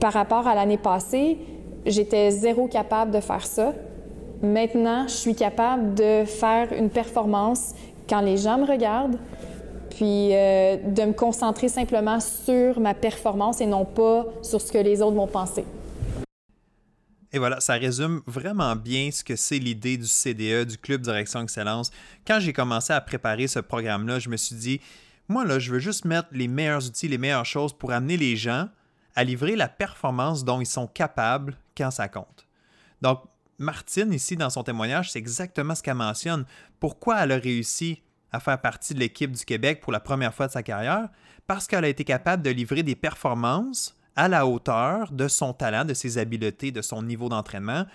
par 0.00 0.12
rapport 0.12 0.46
à 0.46 0.54
l'année 0.54 0.78
passée, 0.78 1.38
j'étais 1.86 2.30
zéro 2.30 2.66
capable 2.66 3.10
de 3.10 3.20
faire 3.20 3.46
ça. 3.46 3.72
Maintenant, 4.42 5.04
je 5.06 5.14
suis 5.14 5.34
capable 5.34 5.94
de 5.94 6.24
faire 6.24 6.72
une 6.72 6.88
performance 6.88 7.74
quand 8.08 8.20
les 8.20 8.38
gens 8.38 8.58
me 8.58 8.66
regardent, 8.66 9.18
puis 9.90 10.30
euh, 10.32 10.76
de 10.84 11.02
me 11.02 11.12
concentrer 11.12 11.68
simplement 11.68 12.18
sur 12.20 12.80
ma 12.80 12.94
performance 12.94 13.60
et 13.60 13.66
non 13.66 13.84
pas 13.84 14.24
sur 14.42 14.60
ce 14.60 14.72
que 14.72 14.78
les 14.78 15.02
autres 15.02 15.16
vont 15.16 15.26
penser. 15.26 15.64
Et 17.32 17.38
voilà, 17.38 17.60
ça 17.60 17.74
résume 17.74 18.22
vraiment 18.26 18.74
bien 18.74 19.10
ce 19.12 19.22
que 19.22 19.36
c'est 19.36 19.58
l'idée 19.58 19.96
du 19.96 20.06
CDE, 20.06 20.64
du 20.64 20.78
Club 20.78 21.00
Direction 21.00 21.42
Excellence. 21.42 21.92
Quand 22.26 22.40
j'ai 22.40 22.52
commencé 22.52 22.92
à 22.92 23.00
préparer 23.00 23.46
ce 23.46 23.60
programme-là, 23.60 24.18
je 24.18 24.28
me 24.28 24.36
suis 24.36 24.56
dit, 24.56 24.80
moi, 25.28 25.44
là, 25.44 25.60
je 25.60 25.70
veux 25.70 25.78
juste 25.78 26.04
mettre 26.04 26.28
les 26.32 26.48
meilleurs 26.48 26.84
outils, 26.84 27.06
les 27.06 27.18
meilleures 27.18 27.46
choses 27.46 27.72
pour 27.72 27.92
amener 27.92 28.16
les 28.16 28.34
gens 28.34 28.68
à 29.14 29.22
livrer 29.22 29.54
la 29.54 29.68
performance 29.68 30.44
dont 30.44 30.60
ils 30.60 30.66
sont 30.66 30.88
capables 30.88 31.56
quand 31.76 31.92
ça 31.92 32.08
compte. 32.08 32.48
Donc, 33.00 33.22
Martine, 33.58 34.12
ici, 34.12 34.36
dans 34.36 34.50
son 34.50 34.64
témoignage, 34.64 35.12
c'est 35.12 35.18
exactement 35.18 35.74
ce 35.74 35.82
qu'elle 35.82 35.94
mentionne. 35.94 36.46
Pourquoi 36.80 37.22
elle 37.22 37.32
a 37.32 37.36
réussi 37.36 38.02
à 38.32 38.40
faire 38.40 38.60
partie 38.60 38.94
de 38.94 38.98
l'équipe 38.98 39.30
du 39.30 39.44
Québec 39.44 39.80
pour 39.80 39.92
la 39.92 40.00
première 40.00 40.34
fois 40.34 40.48
de 40.48 40.52
sa 40.52 40.62
carrière? 40.62 41.08
Parce 41.46 41.66
qu'elle 41.66 41.84
a 41.84 41.88
été 41.88 42.02
capable 42.02 42.42
de 42.42 42.50
livrer 42.50 42.82
des 42.82 42.96
performances 42.96 43.94
à 44.20 44.28
la 44.28 44.46
hauteur 44.46 45.10
de 45.12 45.28
son 45.28 45.54
talent, 45.54 45.86
de 45.86 45.94
ses 45.94 46.18
habiletés, 46.18 46.72
de 46.72 46.82
son 46.82 47.02
niveau 47.02 47.30
d'entraînement 47.30 47.86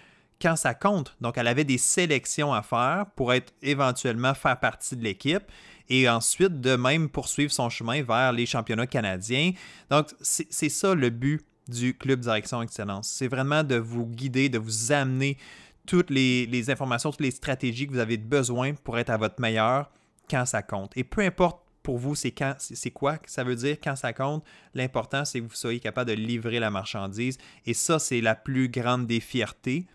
quand 0.41 0.55
ça 0.55 0.73
compte. 0.73 1.15
Donc, 1.21 1.37
elle 1.37 1.47
avait 1.47 1.63
des 1.63 1.77
sélections 1.77 2.51
à 2.51 2.63
faire 2.63 3.05
pour 3.15 3.31
être 3.31 3.53
éventuellement 3.61 4.33
faire 4.33 4.59
partie 4.59 4.95
de 4.95 5.03
l'équipe 5.03 5.43
et 5.87 6.09
ensuite 6.09 6.61
de 6.61 6.75
même 6.77 7.09
poursuivre 7.09 7.51
son 7.51 7.69
chemin 7.69 8.01
vers 8.01 8.31
les 8.31 8.47
championnats 8.47 8.87
canadiens. 8.87 9.51
Donc, 9.91 10.07
c'est 10.19 10.69
ça 10.69 10.95
le 10.95 11.11
but 11.11 11.45
du 11.67 11.95
Club 11.95 12.21
Direction 12.21 12.63
Excellence. 12.63 13.07
C'est 13.07 13.27
vraiment 13.27 13.63
de 13.63 13.75
vous 13.75 14.07
guider, 14.07 14.49
de 14.49 14.57
vous 14.57 14.91
amener 14.91 15.37
toutes 15.85 16.09
les, 16.09 16.47
les, 16.47 16.71
informations, 16.71 17.11
toutes 17.11 17.21
les 17.21 17.29
stratégies 17.29 17.85
que 17.85 17.93
vous 17.93 17.99
avez 17.99 18.17
besoin 18.17 18.73
pour 18.73 18.97
être 18.97 19.11
à 19.11 19.17
votre 19.17 19.39
meilleur 19.39 19.91
quand 20.27 20.47
ça 20.47 20.63
compte. 20.63 20.91
Et 20.97 21.03
peu 21.03 21.21
importe 21.21 21.59
pour 21.85 21.99
vous, 21.99 22.15
c'est 22.15 22.31
quand 22.31 22.55
c'est 22.57 22.89
quoi? 22.89 23.19
Ça 23.27 23.43
veut 23.43 23.55
dire 23.55 23.77
quand 23.81 23.95
ça 23.95 24.11
compte. 24.11 24.43
L'important, 24.73 25.23
c'est 25.23 25.39
que 25.39 25.45
vous 25.45 25.53
soyez 25.53 25.79
capable 25.79 26.09
de 26.09 26.15
livrer 26.15 26.59
la 26.59 26.71
marchandise. 26.71 27.37
Et 27.67 27.75
ça, 27.75 27.99
c'est 27.99 28.21
la 28.21 28.33
plus 28.33 28.69
grande 28.69 29.05
des 29.05 29.19
fiertés. 29.19 29.85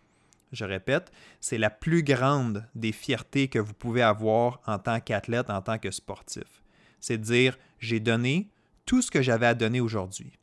Je 0.52 0.64
répète, 0.64 1.10
c'est 1.40 1.58
la 1.58 1.68
plus 1.68 2.04
grande 2.04 2.64
des 2.76 2.92
fiertés 2.92 3.48
que 3.48 3.58
vous 3.58 3.74
pouvez 3.74 4.02
avoir 4.02 4.60
en 4.66 4.78
tant 4.78 5.00
qu'athlète, 5.00 5.50
en 5.50 5.62
tant 5.62 5.78
que 5.78 5.90
sportif. 5.90 6.62
C'est 7.00 7.18
de 7.18 7.24
dire, 7.24 7.58
j'ai 7.80 7.98
donné 7.98 8.50
tout 8.86 9.02
ce 9.02 9.10
que 9.10 9.20
j'avais 9.20 9.46
à 9.46 9.54
donner 9.54 9.80
aujourd'hui. 9.80 10.38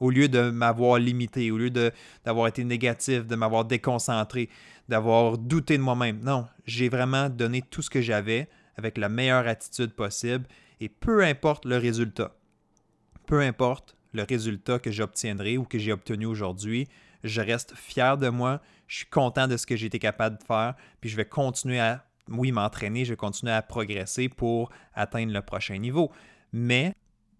Au 0.00 0.08
lieu 0.10 0.28
de 0.28 0.48
m'avoir 0.48 0.98
limité, 0.98 1.50
au 1.50 1.58
lieu 1.58 1.70
d'avoir 2.24 2.46
été 2.46 2.64
négatif, 2.64 3.26
de 3.26 3.36
m'avoir 3.36 3.66
déconcentré, 3.66 4.48
d'avoir 4.88 5.36
douté 5.36 5.76
de 5.76 5.82
moi-même. 5.82 6.20
Non, 6.20 6.46
j'ai 6.64 6.88
vraiment 6.88 7.28
donné 7.28 7.60
tout 7.60 7.82
ce 7.82 7.90
que 7.90 8.00
j'avais 8.00 8.48
avec 8.76 8.96
la 8.96 9.10
meilleure 9.10 9.46
attitude 9.46 9.92
possible 9.92 10.46
et 10.80 10.88
peu 10.88 11.24
importe 11.24 11.64
le 11.64 11.76
résultat, 11.76 12.36
peu 13.26 13.40
importe 13.40 13.96
le 14.12 14.22
résultat 14.22 14.78
que 14.78 14.90
j'obtiendrai 14.90 15.58
ou 15.58 15.64
que 15.64 15.78
j'ai 15.78 15.92
obtenu 15.92 16.26
aujourd'hui, 16.26 16.88
je 17.24 17.40
reste 17.40 17.74
fier 17.74 18.16
de 18.16 18.28
moi, 18.28 18.60
je 18.86 18.98
suis 18.98 19.06
content 19.06 19.48
de 19.48 19.56
ce 19.56 19.66
que 19.66 19.76
j'ai 19.76 19.86
été 19.86 19.98
capable 19.98 20.38
de 20.38 20.44
faire, 20.44 20.74
puis 21.00 21.10
je 21.10 21.16
vais 21.16 21.24
continuer 21.24 21.80
à, 21.80 22.04
oui, 22.28 22.52
m'entraîner, 22.52 23.04
je 23.04 23.12
vais 23.12 23.16
continuer 23.16 23.52
à 23.52 23.62
progresser 23.62 24.28
pour 24.28 24.70
atteindre 24.94 25.32
le 25.32 25.42
prochain 25.42 25.78
niveau. 25.78 26.10
Mais 26.52 26.94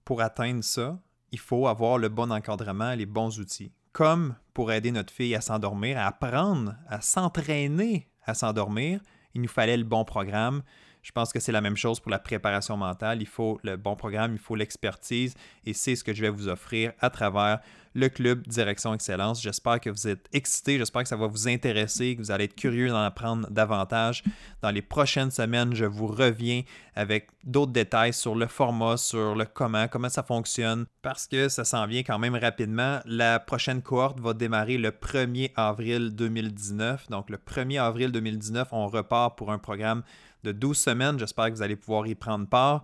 pour 0.04 0.20
atteindre 0.20 0.62
ça, 0.62 1.00
il 1.32 1.38
faut 1.38 1.66
avoir 1.66 1.98
le 1.98 2.08
bon 2.08 2.32
encadrement, 2.32 2.94
les 2.94 3.06
bons 3.06 3.38
outils. 3.38 3.72
Comme 3.92 4.36
pour 4.52 4.72
aider 4.72 4.92
notre 4.92 5.12
fille 5.12 5.34
à 5.34 5.40
s'endormir, 5.40 5.98
à 5.98 6.06
apprendre, 6.06 6.74
à 6.88 7.00
s'entraîner 7.00 8.08
à 8.28 8.34
s'endormir, 8.34 9.00
il 9.34 9.40
nous 9.40 9.48
fallait 9.48 9.76
le 9.76 9.84
bon 9.84 10.04
programme, 10.04 10.62
je 11.08 11.12
pense 11.12 11.32
que 11.32 11.40
c'est 11.40 11.52
la 11.52 11.62
même 11.62 11.76
chose 11.76 12.00
pour 12.00 12.10
la 12.10 12.18
préparation 12.18 12.76
mentale. 12.76 13.22
Il 13.22 13.26
faut 13.26 13.58
le 13.62 13.78
bon 13.78 13.96
programme, 13.96 14.34
il 14.34 14.38
faut 14.38 14.54
l'expertise 14.54 15.34
et 15.64 15.72
c'est 15.72 15.96
ce 15.96 16.04
que 16.04 16.12
je 16.12 16.20
vais 16.20 16.28
vous 16.28 16.48
offrir 16.48 16.92
à 17.00 17.08
travers 17.08 17.60
le 17.94 18.10
club 18.10 18.46
Direction 18.46 18.92
Excellence. 18.92 19.42
J'espère 19.42 19.80
que 19.80 19.88
vous 19.88 20.06
êtes 20.06 20.28
excités, 20.34 20.76
j'espère 20.76 21.04
que 21.04 21.08
ça 21.08 21.16
va 21.16 21.26
vous 21.26 21.48
intéresser, 21.48 22.14
que 22.14 22.20
vous 22.20 22.30
allez 22.30 22.44
être 22.44 22.54
curieux 22.54 22.88
d'en 22.90 23.00
apprendre 23.00 23.48
davantage. 23.50 24.22
Dans 24.60 24.70
les 24.70 24.82
prochaines 24.82 25.30
semaines, 25.30 25.74
je 25.74 25.86
vous 25.86 26.08
reviens 26.08 26.62
avec 26.94 27.28
d'autres 27.42 27.72
détails 27.72 28.12
sur 28.12 28.34
le 28.34 28.46
format, 28.46 28.98
sur 28.98 29.34
le 29.34 29.46
comment, 29.46 29.88
comment 29.88 30.10
ça 30.10 30.22
fonctionne, 30.22 30.84
parce 31.00 31.26
que 31.26 31.48
ça 31.48 31.64
s'en 31.64 31.86
vient 31.86 32.02
quand 32.02 32.18
même 32.18 32.36
rapidement. 32.36 33.00
La 33.06 33.40
prochaine 33.40 33.80
cohorte 33.80 34.20
va 34.20 34.34
démarrer 34.34 34.76
le 34.76 34.90
1er 34.90 35.52
avril 35.56 36.14
2019. 36.14 37.08
Donc 37.08 37.30
le 37.30 37.38
1er 37.38 37.80
avril 37.80 38.12
2019, 38.12 38.68
on 38.72 38.88
repart 38.88 39.38
pour 39.38 39.50
un 39.50 39.58
programme 39.58 40.02
de 40.44 40.52
12 40.52 40.76
semaines. 40.76 41.18
J'espère 41.18 41.46
que 41.46 41.56
vous 41.56 41.62
allez 41.62 41.76
pouvoir 41.76 42.06
y 42.06 42.14
prendre 42.14 42.46
part. 42.46 42.82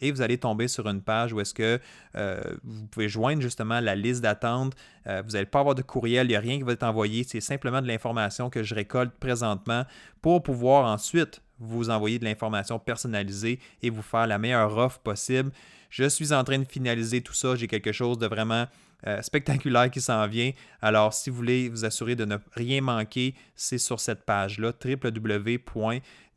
et 0.00 0.12
vous 0.12 0.22
allez 0.22 0.38
tomber 0.38 0.68
sur 0.68 0.88
une 0.88 1.00
page 1.00 1.32
où 1.32 1.40
est-ce 1.40 1.54
que 1.54 1.80
euh, 2.16 2.40
vous 2.62 2.86
pouvez 2.86 3.08
joindre 3.08 3.40
justement 3.40 3.80
la 3.80 3.94
liste 3.94 4.20
d'attente. 4.20 4.74
Euh, 5.06 5.22
vous 5.24 5.32
n'allez 5.32 5.46
pas 5.46 5.60
avoir 5.60 5.74
de 5.74 5.82
courriel, 5.82 6.26
il 6.26 6.30
n'y 6.30 6.36
a 6.36 6.40
rien 6.40 6.58
qui 6.58 6.64
va 6.64 6.72
être 6.72 6.82
envoyé, 6.82 7.24
c'est 7.24 7.40
simplement 7.40 7.80
de 7.80 7.86
l'information 7.86 8.50
que 8.50 8.62
je 8.62 8.74
récolte 8.74 9.12
présentement 9.18 9.84
pour 10.20 10.42
pouvoir 10.42 10.84
ensuite 10.86 11.40
vous 11.58 11.90
envoyer 11.90 12.18
de 12.18 12.24
l'information 12.24 12.78
personnalisée 12.78 13.58
et 13.82 13.90
vous 13.90 14.02
faire 14.02 14.26
la 14.26 14.38
meilleure 14.38 14.76
offre 14.76 15.00
possible. 15.00 15.50
Je 15.90 16.08
suis 16.08 16.32
en 16.32 16.44
train 16.44 16.58
de 16.58 16.64
finaliser 16.64 17.22
tout 17.22 17.32
ça. 17.32 17.56
J'ai 17.56 17.66
quelque 17.66 17.92
chose 17.92 18.18
de 18.18 18.26
vraiment 18.26 18.66
euh, 19.06 19.22
spectaculaire 19.22 19.90
qui 19.90 20.00
s'en 20.00 20.26
vient. 20.26 20.50
Alors, 20.82 21.14
si 21.14 21.30
vous 21.30 21.36
voulez 21.36 21.68
vous 21.68 21.84
assurer 21.84 22.16
de 22.16 22.24
ne 22.24 22.36
rien 22.52 22.80
manquer, 22.80 23.34
c'est 23.54 23.78
sur 23.78 24.00
cette 24.00 24.24
page-là, 24.24 24.72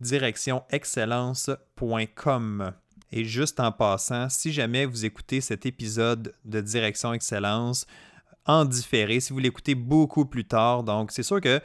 www.directionexcellence.com. 0.01 2.73
Et 3.13 3.25
juste 3.25 3.59
en 3.59 3.71
passant, 3.71 4.29
si 4.29 4.53
jamais 4.53 4.85
vous 4.85 5.05
écoutez 5.05 5.41
cet 5.41 5.65
épisode 5.65 6.33
de 6.45 6.61
Direction 6.61 7.13
Excellence 7.13 7.85
en 8.45 8.63
différé, 8.65 9.19
si 9.19 9.33
vous 9.33 9.39
l'écoutez 9.39 9.75
beaucoup 9.75 10.25
plus 10.25 10.45
tard, 10.45 10.83
donc 10.83 11.11
c'est 11.11 11.23
sûr 11.23 11.41
que 11.41 11.59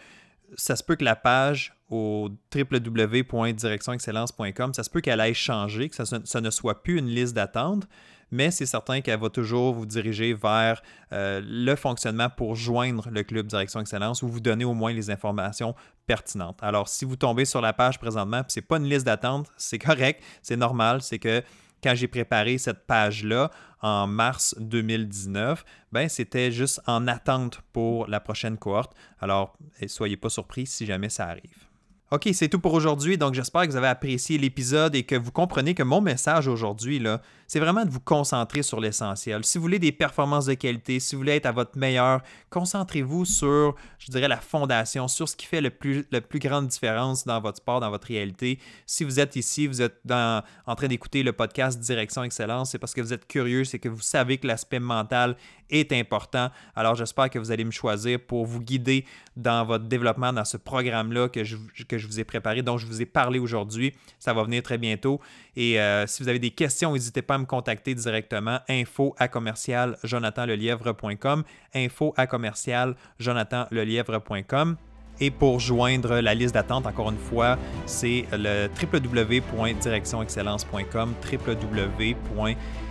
ça 0.56 0.74
se 0.76 0.82
peut 0.82 0.96
que 0.96 1.04
la 1.04 1.16
page 1.16 1.74
au 1.88 2.28
www.directionexcellence.com, 2.54 4.74
ça 4.74 4.82
se 4.82 4.90
peut 4.90 5.00
qu'elle 5.00 5.20
aille 5.20 5.34
changer, 5.34 5.88
que 5.88 6.04
ça, 6.04 6.40
ne 6.40 6.50
soit 6.50 6.82
plus 6.82 6.98
une 6.98 7.06
liste 7.06 7.34
d'attente, 7.34 7.86
mais 8.30 8.50
c'est 8.50 8.66
certain 8.66 9.00
qu'elle 9.00 9.20
va 9.20 9.30
toujours 9.30 9.74
vous 9.74 9.86
diriger 9.86 10.34
vers 10.34 10.82
euh, 11.12 11.40
le 11.44 11.74
fonctionnement 11.76 12.28
pour 12.28 12.56
joindre 12.56 13.08
le 13.10 13.22
club 13.22 13.46
Direction 13.46 13.80
Excellence 13.80 14.22
ou 14.22 14.28
vous 14.28 14.40
donner 14.40 14.64
au 14.64 14.74
moins 14.74 14.92
les 14.92 15.10
informations 15.10 15.74
pertinentes. 16.06 16.58
Alors, 16.62 16.88
si 16.88 17.04
vous 17.04 17.16
tombez 17.16 17.44
sur 17.44 17.60
la 17.60 17.72
page 17.72 17.98
présentement, 17.98 18.42
ce 18.48 18.58
n'est 18.58 18.66
pas 18.66 18.78
une 18.78 18.88
liste 18.88 19.06
d'attente, 19.06 19.50
c'est 19.56 19.78
correct, 19.78 20.22
c'est 20.42 20.56
normal, 20.56 21.02
c'est 21.02 21.18
que 21.18 21.42
quand 21.82 21.94
j'ai 21.94 22.08
préparé 22.08 22.58
cette 22.58 22.86
page-là 22.86 23.50
en 23.80 24.06
mars 24.06 24.56
2019, 24.58 25.64
ben 25.92 26.08
c'était 26.08 26.50
juste 26.50 26.80
en 26.86 27.06
attente 27.06 27.60
pour 27.72 28.06
la 28.08 28.18
prochaine 28.18 28.56
cohorte. 28.56 28.92
Alors, 29.20 29.56
soyez 29.86 30.16
pas 30.16 30.30
surpris 30.30 30.66
si 30.66 30.86
jamais 30.86 31.10
ça 31.10 31.26
arrive. 31.26 31.65
OK, 32.12 32.28
c'est 32.34 32.48
tout 32.48 32.60
pour 32.60 32.72
aujourd'hui. 32.72 33.18
Donc, 33.18 33.34
j'espère 33.34 33.62
que 33.62 33.70
vous 33.70 33.76
avez 33.76 33.88
apprécié 33.88 34.38
l'épisode 34.38 34.94
et 34.94 35.02
que 35.02 35.16
vous 35.16 35.32
comprenez 35.32 35.74
que 35.74 35.82
mon 35.82 36.00
message 36.00 36.46
aujourd'hui, 36.46 37.04
c'est 37.48 37.58
vraiment 37.58 37.84
de 37.84 37.90
vous 37.90 37.98
concentrer 37.98 38.62
sur 38.62 38.80
l'essentiel. 38.80 39.44
Si 39.44 39.58
vous 39.58 39.62
voulez 39.62 39.80
des 39.80 39.90
performances 39.90 40.46
de 40.46 40.54
qualité, 40.54 41.00
si 41.00 41.16
vous 41.16 41.22
voulez 41.22 41.34
être 41.34 41.46
à 41.46 41.52
votre 41.52 41.76
meilleur, 41.76 42.20
concentrez-vous 42.50 43.24
sur, 43.24 43.74
je 43.98 44.12
dirais, 44.12 44.28
la 44.28 44.36
fondation, 44.36 45.08
sur 45.08 45.28
ce 45.28 45.34
qui 45.34 45.46
fait 45.46 45.60
la 45.60 45.70
plus 45.70 46.38
grande 46.38 46.68
différence 46.68 47.24
dans 47.24 47.40
votre 47.40 47.56
sport, 47.56 47.80
dans 47.80 47.90
votre 47.90 48.06
réalité. 48.06 48.60
Si 48.86 49.02
vous 49.02 49.18
êtes 49.18 49.34
ici, 49.34 49.66
vous 49.66 49.82
êtes 49.82 50.00
en 50.08 50.74
train 50.76 50.86
d'écouter 50.86 51.24
le 51.24 51.32
podcast 51.32 51.80
Direction 51.80 52.22
Excellence, 52.22 52.70
c'est 52.70 52.78
parce 52.78 52.94
que 52.94 53.00
vous 53.00 53.14
êtes 53.14 53.26
curieux, 53.26 53.64
c'est 53.64 53.80
que 53.80 53.88
vous 53.88 54.00
savez 54.00 54.38
que 54.38 54.46
l'aspect 54.46 54.78
mental 54.78 55.36
est 55.70 55.92
important. 55.92 56.50
Alors, 56.74 56.94
j'espère 56.94 57.30
que 57.30 57.38
vous 57.38 57.50
allez 57.50 57.64
me 57.64 57.70
choisir 57.70 58.20
pour 58.20 58.46
vous 58.46 58.60
guider 58.60 59.04
dans 59.36 59.64
votre 59.64 59.84
développement, 59.84 60.32
dans 60.32 60.44
ce 60.44 60.56
programme-là 60.56 61.28
que 61.28 61.44
je, 61.44 61.56
que 61.88 61.98
je 61.98 62.06
vous 62.06 62.20
ai 62.20 62.24
préparé, 62.24 62.62
dont 62.62 62.78
je 62.78 62.86
vous 62.86 63.02
ai 63.02 63.06
parlé 63.06 63.38
aujourd'hui. 63.38 63.92
Ça 64.18 64.32
va 64.32 64.42
venir 64.42 64.62
très 64.62 64.78
bientôt. 64.78 65.20
Et 65.56 65.80
euh, 65.80 66.06
si 66.06 66.22
vous 66.22 66.28
avez 66.28 66.38
des 66.38 66.50
questions, 66.50 66.92
n'hésitez 66.92 67.22
pas 67.22 67.34
à 67.34 67.38
me 67.38 67.46
contacter 67.46 67.94
directement. 67.94 68.60
Info 68.68 69.14
à 69.18 69.28
commercial 69.28 69.96
jonathanlelièvre.com. 70.04 71.44
Info 71.74 72.14
à 72.16 72.26
commercial 72.26 72.96
jonathanlelièvre.com. 73.18 74.76
Et 75.18 75.30
pour 75.30 75.60
joindre 75.60 76.20
la 76.20 76.34
liste 76.34 76.52
d'attente, 76.54 76.86
encore 76.86 77.10
une 77.10 77.18
fois, 77.18 77.58
c'est 77.86 78.26
le 78.32 78.68
www.directionexcellence.com, 78.68 81.14
www.directionexcellence.com. 81.32 82.85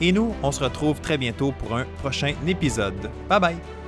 Et 0.00 0.12
nous, 0.12 0.34
on 0.42 0.52
se 0.52 0.62
retrouve 0.62 1.00
très 1.00 1.18
bientôt 1.18 1.52
pour 1.52 1.76
un 1.76 1.84
prochain 1.98 2.34
épisode. 2.46 3.10
Bye 3.28 3.40
bye! 3.40 3.85